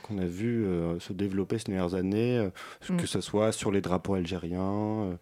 [0.04, 0.66] qu'on a, vu
[1.00, 2.50] se développer ces dernières années,
[2.90, 2.98] mm.
[2.98, 5.18] que ce soit sur les drapeaux algériens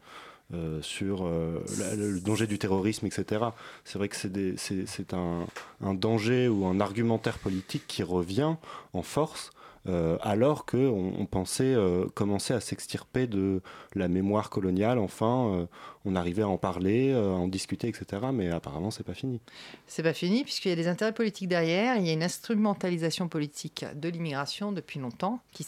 [0.53, 1.61] euh, sur euh,
[1.97, 3.47] le danger du terrorisme, etc.
[3.83, 5.45] C'est vrai que c'est un,
[5.81, 8.55] un, danger ou un argumentaire politique qui revient
[8.93, 9.51] en force
[9.87, 13.61] euh, alors qu'on on pensait euh, commencer à s'extirper de
[13.95, 14.97] la mémoire coloniale.
[14.99, 15.65] Enfin, euh,
[16.05, 18.27] on arrivait à en parler, à en discuter, etc.
[18.33, 19.39] Mais apparemment, c'est pas fini.
[19.85, 21.95] C'est pas fini puisqu'il y a des intérêts politiques derrière.
[21.97, 25.65] Il y a une instrumentalisation politique de l'immigration depuis longtemps qui,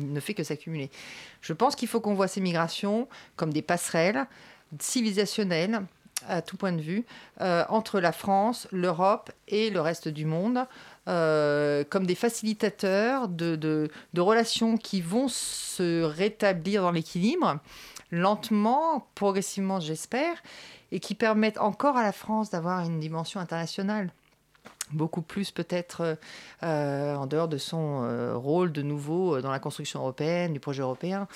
[0.00, 0.90] ne fait que s'accumuler.
[1.40, 4.26] Je pense qu'il faut qu'on voit ces migrations comme des passerelles
[4.78, 5.82] civilisationnelles
[6.26, 7.04] à tout point de vue,
[7.38, 10.66] entre la France, l'Europe et le reste du monde,
[11.06, 17.58] euh, comme des facilitateurs de, de, relations qui vont se rétablir dans l'équilibre,
[18.10, 20.42] lentement, progressivement, j'espère,
[20.92, 24.12] et qui permettent encore à la France d'avoir une dimension internationale
[24.92, 26.18] beaucoup plus peut-être
[26.62, 30.82] euh, en dehors de son euh, rôle de nouveau dans la construction européenne, du projet
[30.82, 31.26] européen.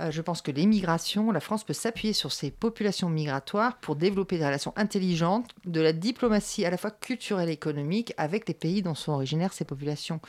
[0.00, 4.38] Euh, je pense que l'immigration, la France peut s'appuyer sur ces populations migratoires pour développer
[4.38, 8.82] des relations intelligentes, de la diplomatie à la fois culturelle et économique avec les pays
[8.82, 10.20] dont sont originaires ces populations.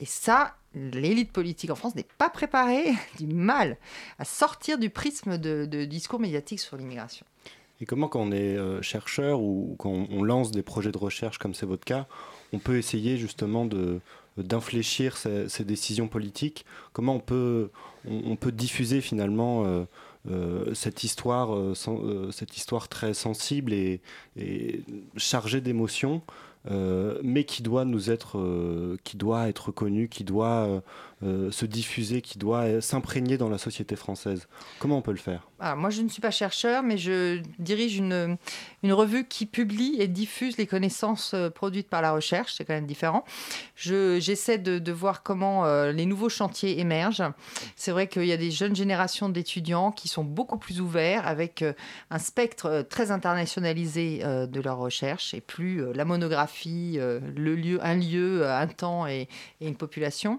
[0.00, 3.76] Et ça, l'élite politique en France n'est pas préparée, du mal,
[4.18, 7.26] à sortir du prisme de, discours médiatiques sur l'immigration.
[7.80, 11.38] Et comment, quand on est euh, chercheur ou quand on lance des projets de recherche
[11.38, 12.06] comme c'est votre cas,
[12.52, 14.00] on peut essayer justement de,
[14.42, 16.64] d'infléchir ces, décisions politiques.
[16.92, 17.70] Comment on peut,
[18.52, 19.84] diffuser finalement euh,
[20.30, 24.00] euh, cette, histoire, euh, cette histoire très sensible et,
[25.16, 26.22] chargée d'émotions
[27.22, 28.36] mais qui doit nous être,
[29.02, 30.82] qui doit être connu, qui doit
[31.22, 34.48] euh, se diffuser, qui doit s'imprégner dans la société française.
[34.78, 35.48] Comment on peut le faire?
[35.60, 38.36] Ah, Moi, je ne suis pas chercheur, mais je dirige une,
[38.82, 42.54] une revue qui publie et diffuse les connaissances produites par la recherche.
[42.56, 43.24] C'est quand même différent.
[43.74, 47.24] J'essaie de, de, voir comment les nouveaux chantiers émergent.
[47.74, 51.64] C'est vrai qu'il y a des jeunes générations d'étudiants qui sont beaucoup plus ouverts, avec
[52.10, 57.94] un spectre très internationalisé de leur recherche et plus la monographie euh, le lieu, un
[57.94, 59.28] lieu, euh, un temps et,
[59.60, 60.38] une population.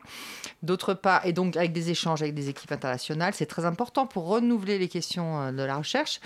[0.69, 4.27] D'autre part, et donc avec des échanges avec des équipes internationales, c'est très important pour
[4.27, 6.19] renouveler les questions euh, de la recherche.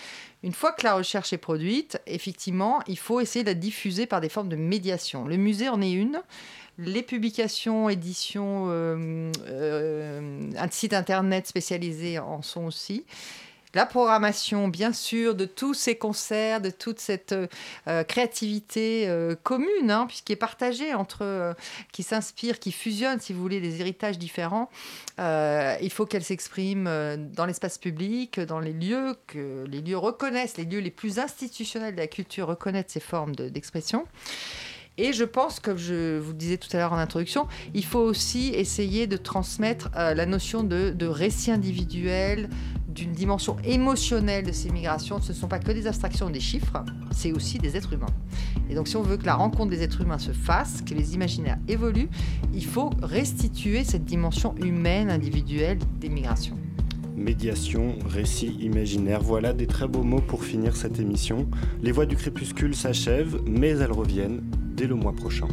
[0.44, 4.20] Une fois que la recherche est produite, effectivement, il faut essayer de la diffuser par
[4.20, 5.24] des formes de médiation.
[5.24, 6.22] Le musée en est une.
[6.78, 9.32] Les publications, éditions, un
[10.72, 13.06] site internet spécialisé en sont aussi
[13.74, 17.48] la programmation, bien sûr, de tous ces concerts, de toute cette euh,
[17.88, 21.56] euh, créativité euh, commune, hein, puisqu'elle est partagée entre,
[21.92, 24.70] qui s'inspire, qui fusionne, si vous voulez, des héritages différents.
[25.20, 26.86] il faut qu'elle s'exprime
[27.36, 31.96] dans l'espace public, dans les lieux que les lieux reconnaissent, les lieux les plus institutionnels
[31.96, 34.06] de la culture reconnaissent ces formes d'expression.
[34.98, 38.50] Et je pense, comme je vous disais tout à l'heure en introduction, il faut aussi
[38.50, 42.50] essayer de transmettre la notion de, de récit individuel,
[42.94, 46.40] d'une dimension émotionnelle de ces migrations, ce ne sont pas que des abstractions ou des
[46.40, 48.06] chiffres, c'est aussi des êtres humains.
[48.70, 51.16] Et donc si on veut que la rencontre des êtres humains se fasse, que les
[51.16, 52.10] imaginaires évoluent,
[52.54, 56.58] il faut restituer cette dimension humaine, individuelle des migrations.
[57.16, 61.48] Médiation, récit, imaginaire, voilà des très beaux mots pour finir cette émission.
[61.82, 64.42] Les voix du crépuscule s'achèvent, mais elles reviennent
[64.76, 65.48] dès le mois prochain.